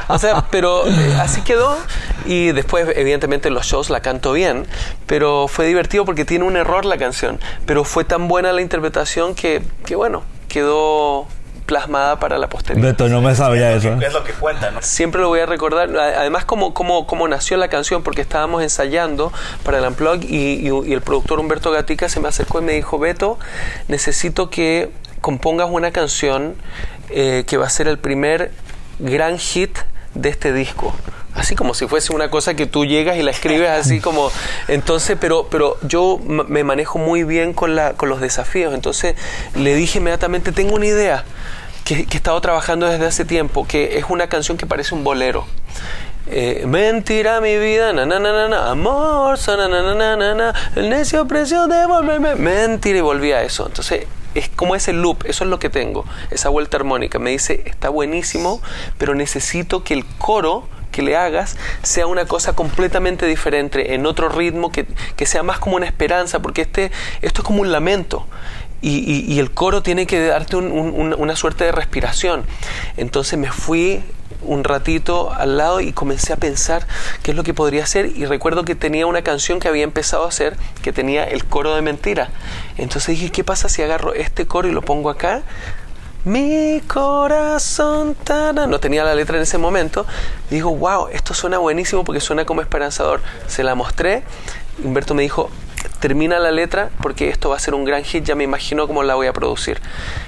O 0.07 0.19
sea, 0.19 0.45
pero 0.51 0.87
eh, 0.87 1.17
así 1.19 1.41
quedó 1.41 1.77
y 2.25 2.51
después 2.51 2.87
evidentemente 2.95 3.47
en 3.47 3.53
los 3.53 3.65
shows 3.65 3.89
la 3.89 4.01
canto 4.01 4.33
bien, 4.33 4.67
pero 5.07 5.47
fue 5.47 5.65
divertido 5.65 6.05
porque 6.05 6.25
tiene 6.25 6.45
un 6.45 6.57
error 6.57 6.85
la 6.85 6.97
canción, 6.97 7.39
pero 7.65 7.83
fue 7.83 8.03
tan 8.03 8.27
buena 8.27 8.51
la 8.51 8.61
interpretación 8.61 9.33
que, 9.33 9.61
que 9.85 9.95
bueno, 9.95 10.23
quedó 10.49 11.27
plasmada 11.69 12.19
para 12.19 12.39
la 12.39 12.49
posteridad. 12.49 12.83
Beto, 12.83 13.07
no 13.09 13.21
me 13.21 13.35
sabía 13.35 13.71
eso. 13.73 13.93
Es 14.01 14.11
lo 14.11 14.23
que 14.23 14.33
cuenta, 14.33 14.71
¿no? 14.71 14.81
Siempre 14.81 15.21
lo 15.21 15.27
voy 15.27 15.39
a 15.39 15.45
recordar. 15.45 15.95
Además, 15.95 16.43
como, 16.43 16.73
como, 16.73 17.05
como 17.05 17.27
nació 17.27 17.57
la 17.57 17.67
canción, 17.67 18.01
porque 18.01 18.21
estábamos 18.21 18.63
ensayando 18.63 19.31
para 19.63 19.77
el 19.77 19.85
Unplug 19.85 20.23
y, 20.23 20.67
y, 20.67 20.91
el 20.91 21.01
productor 21.01 21.39
Humberto 21.39 21.69
Gatica 21.69 22.09
se 22.09 22.19
me 22.19 22.27
acercó 22.27 22.59
y 22.59 22.63
me 22.63 22.73
dijo, 22.73 22.97
Beto, 22.97 23.37
necesito 23.87 24.49
que 24.49 24.89
compongas 25.21 25.67
una 25.69 25.91
canción 25.91 26.55
eh, 27.09 27.43
que 27.47 27.57
va 27.57 27.65
a 27.67 27.69
ser 27.69 27.87
el 27.87 27.97
primer 27.97 28.51
gran 28.99 29.37
hit 29.37 29.77
de 30.13 30.29
este 30.29 30.53
disco. 30.53 30.93
Así 31.35 31.55
como 31.55 31.73
si 31.73 31.87
fuese 31.87 32.13
una 32.13 32.29
cosa 32.29 32.55
que 32.55 32.65
tú 32.65 32.85
llegas 32.85 33.17
y 33.17 33.23
la 33.23 33.31
escribes 33.31 33.69
así 33.69 33.99
como... 34.01 34.31
Entonces, 34.67 35.17
pero, 35.19 35.47
pero 35.49 35.77
yo 35.83 36.19
me 36.25 36.63
manejo 36.63 36.99
muy 36.99 37.23
bien 37.23 37.53
con, 37.53 37.75
la, 37.75 37.93
con 37.93 38.09
los 38.09 38.19
desafíos. 38.19 38.73
Entonces 38.73 39.15
le 39.55 39.75
dije 39.75 39.99
inmediatamente, 39.99 40.51
tengo 40.51 40.75
una 40.75 40.87
idea 40.87 41.23
que, 41.85 42.05
que 42.05 42.15
he 42.15 42.17
estado 42.17 42.39
trabajando 42.41 42.87
desde 42.87 43.05
hace 43.05 43.25
tiempo, 43.25 43.65
que 43.67 43.97
es 43.97 44.05
una 44.09 44.27
canción 44.27 44.57
que 44.57 44.65
parece 44.65 44.95
un 44.95 45.03
bolero. 45.03 45.45
Eh, 46.31 46.65
mentira 46.67 47.41
mi 47.41 47.57
vida, 47.57 47.91
na, 47.91 48.05
na, 48.05 48.19
na, 48.19 48.47
na, 48.47 48.69
amor, 48.69 49.39
na, 49.47 49.67
na, 49.67 49.95
na, 49.95 50.15
na, 50.15 50.35
na, 50.35 50.53
el 50.75 50.89
necio 50.89 51.27
precio 51.27 51.65
de 51.67 51.87
volverme. 51.87 52.35
Mentira 52.35 52.99
y 52.99 53.01
volví 53.01 53.31
a 53.31 53.41
eso. 53.41 53.65
Entonces 53.65 54.05
es 54.35 54.49
como 54.49 54.75
ese 54.75 54.93
loop, 54.93 55.23
eso 55.25 55.43
es 55.43 55.49
lo 55.49 55.59
que 55.59 55.69
tengo, 55.69 56.05
esa 56.31 56.49
vuelta 56.49 56.77
armónica. 56.77 57.19
Me 57.19 57.31
dice, 57.31 57.63
está 57.65 57.89
buenísimo, 57.89 58.61
pero 58.97 59.15
necesito 59.15 59.83
que 59.83 59.93
el 59.93 60.05
coro 60.05 60.67
que 60.91 61.01
le 61.01 61.15
hagas 61.15 61.57
sea 61.83 62.07
una 62.07 62.25
cosa 62.25 62.53
completamente 62.53 63.25
diferente, 63.25 63.93
en 63.93 64.05
otro 64.05 64.29
ritmo, 64.29 64.71
que, 64.71 64.87
que 65.15 65.25
sea 65.25 65.43
más 65.43 65.59
como 65.59 65.75
una 65.75 65.85
esperanza, 65.85 66.41
porque 66.41 66.61
este, 66.61 66.91
esto 67.21 67.41
es 67.41 67.45
como 67.45 67.61
un 67.61 67.71
lamento. 67.71 68.25
Y, 68.81 69.25
y, 69.27 69.39
el 69.39 69.51
coro 69.51 69.83
tiene 69.83 70.07
que 70.07 70.25
darte 70.25 70.55
una 70.55 71.35
suerte 71.35 71.65
de 71.65 71.73
respiración. 71.73 72.45
Entonces 72.95 73.37
me 73.37 73.51
fui 73.51 74.01
un 74.41 74.63
ratito 74.63 75.31
al 75.33 75.57
lado 75.57 75.81
y 75.81 75.93
comencé 75.93 76.33
a 76.33 76.37
pensar 76.37 76.87
qué 77.23 77.31
es 77.31 77.37
lo 77.37 77.43
que 77.43 77.53
podría 77.53 77.83
hacer 77.83 78.05
y 78.15 78.25
recuerdo 78.25 78.63
que 78.65 78.75
tenía 78.75 79.05
una 79.05 79.21
canción 79.21 79.59
que 79.59 79.67
había 79.67 79.83
empezado 79.83 80.25
a 80.25 80.29
hacer 80.29 80.55
que 80.81 80.93
tenía 80.93 81.23
el 81.23 81.45
coro 81.45 81.75
de 81.75 81.81
mentira. 81.81 82.29
Entonces 82.77 83.15
dije, 83.15 83.31
¿qué 83.31 83.43
pasa 83.43 83.69
si 83.69 83.81
agarro 83.81 84.13
este 84.13 84.47
coro 84.47 84.67
y 84.67 84.71
lo 84.71 84.81
pongo 84.81 85.09
acá? 85.09 85.43
Mi 86.25 86.81
corazón 86.87 88.15
no 88.67 88.79
tenía 88.79 89.05
la 89.05 89.15
letra 89.15 89.37
en 89.37 89.43
ese 89.43 89.57
momento. 89.57 90.05
Digo, 90.49 90.75
wow, 90.75 91.07
esto 91.11 91.33
suena 91.33 91.59
buenísimo 91.59 92.03
porque 92.03 92.19
suena 92.19 92.45
como 92.45 92.61
esperanzador. 92.61 93.21
Se 93.47 93.63
la 93.63 93.73
mostré. 93.73 94.23
Humberto 94.83 95.13
me 95.13 95.21
dijo, 95.21 95.49
termina 95.99 96.39
la 96.39 96.51
letra 96.51 96.89
porque 97.01 97.29
esto 97.29 97.49
va 97.49 97.57
a 97.57 97.59
ser 97.59 97.73
un 97.73 97.85
gran 97.85 98.03
hit, 98.03 98.23
ya 98.23 98.35
me 98.35 98.43
imagino 98.43 98.87
cómo 98.87 99.03
la 99.03 99.15
voy 99.15 99.27
a 99.27 99.33
producir. 99.33 99.79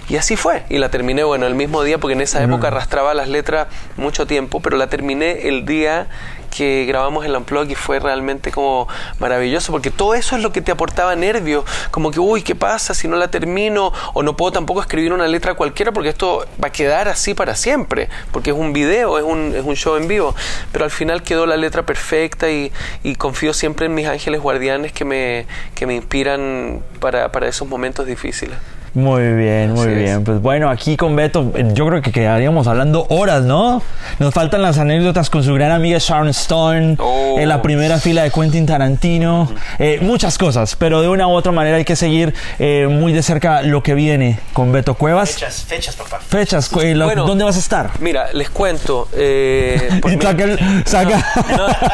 Y 0.09 0.17
así 0.17 0.35
fue, 0.35 0.63
y 0.69 0.77
la 0.77 0.89
terminé, 0.89 1.23
bueno, 1.23 1.47
el 1.47 1.55
mismo 1.55 1.83
día, 1.83 1.97
porque 1.97 2.13
en 2.13 2.21
esa 2.21 2.43
época 2.43 2.67
arrastraba 2.67 3.13
las 3.13 3.29
letras 3.29 3.67
mucho 3.97 4.27
tiempo, 4.27 4.59
pero 4.61 4.77
la 4.77 4.87
terminé 4.87 5.47
el 5.47 5.65
día 5.65 6.07
que 6.51 6.85
grabamos 6.85 7.25
el 7.25 7.35
Unplug 7.35 7.71
y 7.71 7.75
fue 7.75 7.99
realmente 7.99 8.51
como 8.51 8.87
maravilloso, 9.19 9.71
porque 9.71 9.89
todo 9.89 10.13
eso 10.13 10.35
es 10.35 10.43
lo 10.43 10.51
que 10.51 10.61
te 10.61 10.71
aportaba 10.71 11.15
nervio, 11.15 11.65
como 11.89 12.11
que, 12.11 12.19
uy, 12.19 12.43
¿qué 12.43 12.53
pasa 12.53 12.93
si 12.93 13.07
no 13.07 13.15
la 13.15 13.29
termino? 13.29 13.91
O 14.13 14.21
no 14.21 14.37
puedo 14.37 14.51
tampoco 14.51 14.81
escribir 14.81 15.13
una 15.13 15.27
letra 15.27 15.55
cualquiera 15.55 15.91
porque 15.91 16.09
esto 16.09 16.45
va 16.63 16.67
a 16.67 16.71
quedar 16.71 17.07
así 17.07 17.33
para 17.33 17.55
siempre, 17.55 18.09
porque 18.31 18.51
es 18.51 18.55
un 18.55 18.73
video, 18.73 19.17
es 19.17 19.23
un, 19.23 19.55
es 19.55 19.65
un 19.65 19.75
show 19.75 19.95
en 19.95 20.07
vivo, 20.07 20.35
pero 20.71 20.85
al 20.85 20.91
final 20.91 21.23
quedó 21.23 21.45
la 21.45 21.57
letra 21.57 21.83
perfecta 21.83 22.51
y, 22.51 22.71
y 23.01 23.15
confío 23.15 23.53
siempre 23.53 23.87
en 23.87 23.95
mis 23.95 24.07
ángeles 24.07 24.41
guardianes 24.41 24.91
que 24.91 25.05
me, 25.05 25.47
que 25.73 25.87
me 25.87 25.95
inspiran 25.95 26.83
para, 26.99 27.31
para 27.31 27.47
esos 27.47 27.67
momentos 27.67 28.05
difíciles. 28.05 28.57
Muy 28.93 29.33
bien, 29.33 29.71
muy 29.71 29.87
bien. 29.87 30.25
Pues 30.25 30.41
bueno, 30.41 30.69
aquí 30.69 30.97
con 30.97 31.15
Beto, 31.15 31.53
eh, 31.55 31.69
yo 31.73 31.87
creo 31.87 32.01
que 32.01 32.11
quedaríamos 32.11 32.67
hablando 32.67 33.05
horas, 33.07 33.43
¿no? 33.43 33.81
Nos 34.19 34.33
faltan 34.33 34.61
las 34.61 34.79
anécdotas 34.79 35.29
con 35.29 35.43
su 35.43 35.53
gran 35.53 35.71
amiga 35.71 35.97
Sharon 35.97 36.27
Stone, 36.27 36.97
en 37.37 37.49
la 37.49 37.57
oh. 37.57 37.61
primera 37.61 37.99
fila 37.99 38.23
de 38.23 38.31
Quentin 38.31 38.65
Tarantino, 38.65 39.49
eh, 39.79 39.99
muchas 40.01 40.37
cosas, 40.37 40.75
pero 40.75 41.01
de 41.01 41.07
una 41.07 41.27
u 41.27 41.31
otra 41.31 41.53
manera 41.53 41.77
hay 41.77 41.85
que 41.85 41.95
seguir 41.95 42.33
eh, 42.59 42.87
muy 42.89 43.13
de 43.13 43.23
cerca 43.23 43.61
lo 43.61 43.81
que 43.81 43.93
viene 43.93 44.39
con 44.51 44.73
Beto 44.73 44.95
Cuevas. 44.95 45.35
Fechas, 45.35 45.63
fechas, 45.65 45.95
papá. 45.95 46.19
Fechas, 46.19 46.69
¿dónde 46.69 47.45
vas 47.45 47.55
a 47.55 47.59
estar? 47.59 47.91
Mira, 47.99 48.33
les 48.33 48.49
cuento. 48.49 49.07
Eh, 49.13 50.01
saca, 50.85 51.25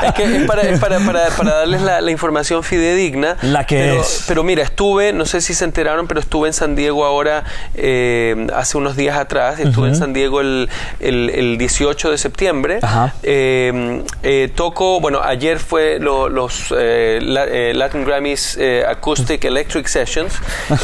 es 0.04 0.14
que 0.14 0.24
es 0.24 0.46
para, 0.46 0.64
para, 0.80 1.00
para, 1.00 1.30
para 1.30 1.56
darles 1.58 1.82
la, 1.82 2.02
la, 2.02 2.10
información 2.10 2.64
fidedigna. 2.64 3.38
La 3.44 3.66
que 3.68 3.78
pero, 3.78 4.02
es. 4.02 4.26
Pero 4.28 4.44
mira, 4.44 4.64
estuve, 4.64 5.14
no 5.14 5.28
sé 5.28 5.42
si 5.42 5.54
se 5.54 5.64
enteraron, 5.64 6.08
pero 6.08 6.20
estuve 6.20 6.48
en 6.48 6.54
San 6.54 6.76
Diego 6.76 6.87
ahora 6.90 7.44
eh, 7.76 8.48
hace 8.54 8.78
unos 8.78 8.96
días 8.96 9.18
atrás. 9.18 9.60
Estuve 9.60 9.90
en 9.90 9.96
San 9.96 10.14
Diego 10.14 10.42
el, 10.42 10.70
el, 11.00 11.58
18 11.58 12.12
de 12.12 12.18
septiembre. 12.18 12.80
Eh, 13.24 14.04
eh, 14.24 14.52
toco, 14.56 15.00
bueno, 15.00 15.22
ayer 15.22 15.60
fue 15.60 16.00
los 16.00 16.72
Latin 16.72 18.06
Grammys 18.06 18.58
Acoustic 18.88 19.44
Electric 19.46 19.88
Sessions. 19.88 20.34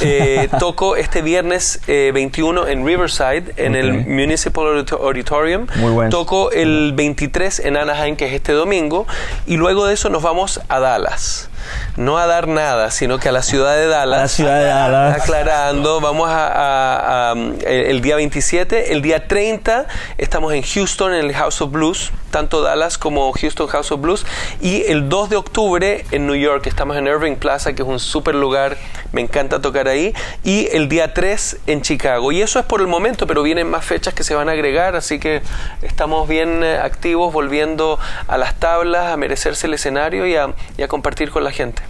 toco 0.60 0.96
este 0.96 1.22
viernes 1.22 1.80
21 1.88 2.68
en 2.68 2.86
Riverside, 2.86 3.54
en 3.58 3.76
el 3.76 4.06
Municipal 4.06 4.86
Auditorium. 5.02 5.68
Toco 6.10 6.52
el 6.52 6.94
23 6.96 7.60
en 7.60 7.78
Anaheim, 7.78 8.16
que 8.16 8.26
es 8.26 8.34
este 8.34 8.54
domingo. 8.54 9.08
Y 9.46 9.58
luego 9.58 9.86
de 9.86 9.94
eso 9.94 10.10
nos 10.10 10.24
vamos 10.24 10.62
a 10.70 10.80
Dallas 10.80 11.50
no 11.98 12.18
a 12.18 12.28
dar 12.28 12.48
nada, 12.48 12.92
sino 12.92 13.20
que 13.20 13.30
a 13.30 13.32
la 13.32 13.44
ciudad 13.44 13.76
de 13.76 13.88
Dallas. 13.88 14.22
la 14.22 14.28
ciudad 14.28 14.60
de 14.60 14.66
Dallas. 14.66 15.22
Aclarando, 15.22 16.02
vamos 16.02 16.28
a, 16.30 17.34
el 17.66 18.02
día 18.02 18.16
27, 18.16 18.94
el 18.94 19.02
día 19.02 19.28
30 19.28 19.88
estamos 20.18 20.54
en 20.54 20.64
Houston 20.64 21.14
en 21.14 21.26
el 21.26 21.34
House 21.34 21.62
of 21.62 21.72
Blues, 21.72 22.12
tanto 22.32 22.62
Dallas 22.62 22.98
como 22.98 23.32
Houston 23.32 23.68
House 23.68 23.92
of 23.92 24.02
Blues, 24.02 24.26
y 24.62 24.84
el 24.84 25.10
2 25.10 25.30
de 25.30 25.36
octubre 25.36 26.06
en 26.12 26.28
New 26.28 26.36
York, 26.36 26.66
estamos 26.68 26.98
en 26.98 27.08
Irving 27.08 27.36
Plaza, 27.36 27.74
que 27.74 27.84
es 27.84 27.88
un 27.88 28.00
súper 28.00 28.36
lugar, 28.36 28.78
me 29.12 29.22
encanta 29.22 29.62
tocar 29.62 29.88
ahí, 29.88 30.14
y 30.44 30.68
el 30.72 30.90
día 30.90 31.14
3 31.14 31.58
en 31.68 31.82
Chicago. 31.82 32.32
Y 32.32 32.42
eso 32.42 32.60
es 32.60 32.66
por 32.66 32.82
el 32.82 32.88
momento, 32.88 33.28
pero 33.28 33.44
vienen 33.44 33.70
más 33.70 33.86
fechas 33.86 34.14
que 34.14 34.24
se 34.24 34.36
van 34.36 34.50
a 34.50 34.54
agregar, 34.54 34.96
así 34.96 35.20
que 35.20 35.42
estamos 35.82 36.28
bien 36.28 36.64
eh, 36.64 36.78
activos, 36.78 37.32
volviendo 37.32 38.00
a 38.28 38.38
las 38.38 38.60
tablas, 38.60 39.14
a 39.14 39.18
merecerse 39.18 39.68
el 39.68 39.76
escenario 39.76 40.26
y 40.26 40.36
a, 40.36 40.54
y 40.78 40.82
a 40.82 40.88
compartir 40.88 41.30
con 41.30 41.44
la 41.44 41.52
gente. 41.54 41.84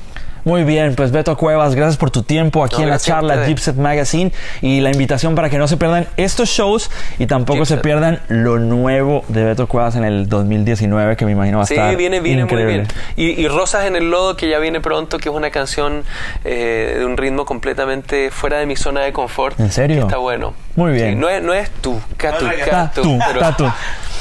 Muy 0.46 0.66
bien, 0.66 0.96
pues 0.96 1.12
Beto 1.12 1.38
Cuevas, 1.38 1.74
gracias 1.74 1.96
por 1.96 2.12
tu 2.12 2.24
tiempo 2.24 2.66
aquí 2.66 2.82
en 2.82 2.90
la 2.90 3.00
charla 3.00 3.46
Gypset 3.46 3.78
Magazine 3.78 4.34
y 4.62 4.82
la 4.82 4.92
invitación 4.92 5.36
para 5.36 5.50
que 5.50 5.58
no 5.58 5.70
se 5.70 5.78
pierdan 5.78 6.06
estos 6.18 6.50
shows 6.50 6.92
y 7.18 7.28
tampoco 7.28 7.64
se 7.64 7.78
pierdan 7.78 8.20
lo 8.28 8.60
nuevo 8.60 9.24
de 9.30 9.46
Beto 9.46 9.68
Cuevas 9.68 9.96
en 9.96 10.04
el 10.04 10.28
2019 10.28 11.16
que 11.16 11.26
me 11.26 11.32
imagino 11.32 11.60
va 11.60 11.64
a 11.64 11.68
estar 11.68 11.92
Sí, 11.92 11.96
viene, 11.96 12.20
viene 12.20 12.44
muy 12.44 12.66
bien. 12.66 12.88
Y, 13.16 13.48
Rosas 13.48 13.86
en 13.86 13.96
el 13.96 14.10
Lodo 14.10 14.36
que 14.36 14.50
ya 14.50 14.60
viene 14.60 14.82
pronto, 14.82 15.18
que 15.18 15.30
es 15.30 15.36
una 15.36 15.50
canción 15.50 16.04
eh, 16.44 16.96
de 16.98 17.06
un 17.06 17.16
ritmo 17.16 17.46
completamente 17.46 18.30
fuera 18.30 18.58
de 18.58 18.66
mi 18.66 18.76
zona 18.76 19.02
de 19.02 19.14
confort. 19.14 19.58
¿En 19.60 19.72
serio? 19.72 20.02
Está 20.02 20.18
bueno. 20.18 20.54
Muy 20.76 20.92
bien. 20.92 21.20
no, 21.20 21.30
es, 21.30 21.42
no 21.42 21.54
es 21.54 21.70
tú, 21.70 22.02
catu, 22.18 22.46
catu, 22.70 23.20
pero, 23.28 23.74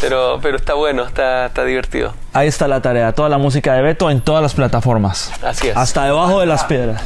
pero, 0.02 0.56
está 0.56 0.74
bueno, 0.74 1.04
está, 1.04 1.46
está 1.46 1.64
divertido. 1.64 2.12
Ahí 2.32 2.48
está 2.48 2.66
la 2.66 2.82
tarea, 2.82 3.12
toda 3.12 3.28
la 3.28 3.38
música 3.38 3.74
de 3.74 3.82
Beto 3.82 4.10
en 4.10 4.20
todas 4.20 4.42
las 4.42 4.54
plataformas. 4.54 5.32
Así 5.42 5.68
es. 5.68 5.76
Hasta 5.76 6.04
debajo 6.06 6.40
de 6.40 6.46
las 6.46 6.64
piedras. 6.64 7.02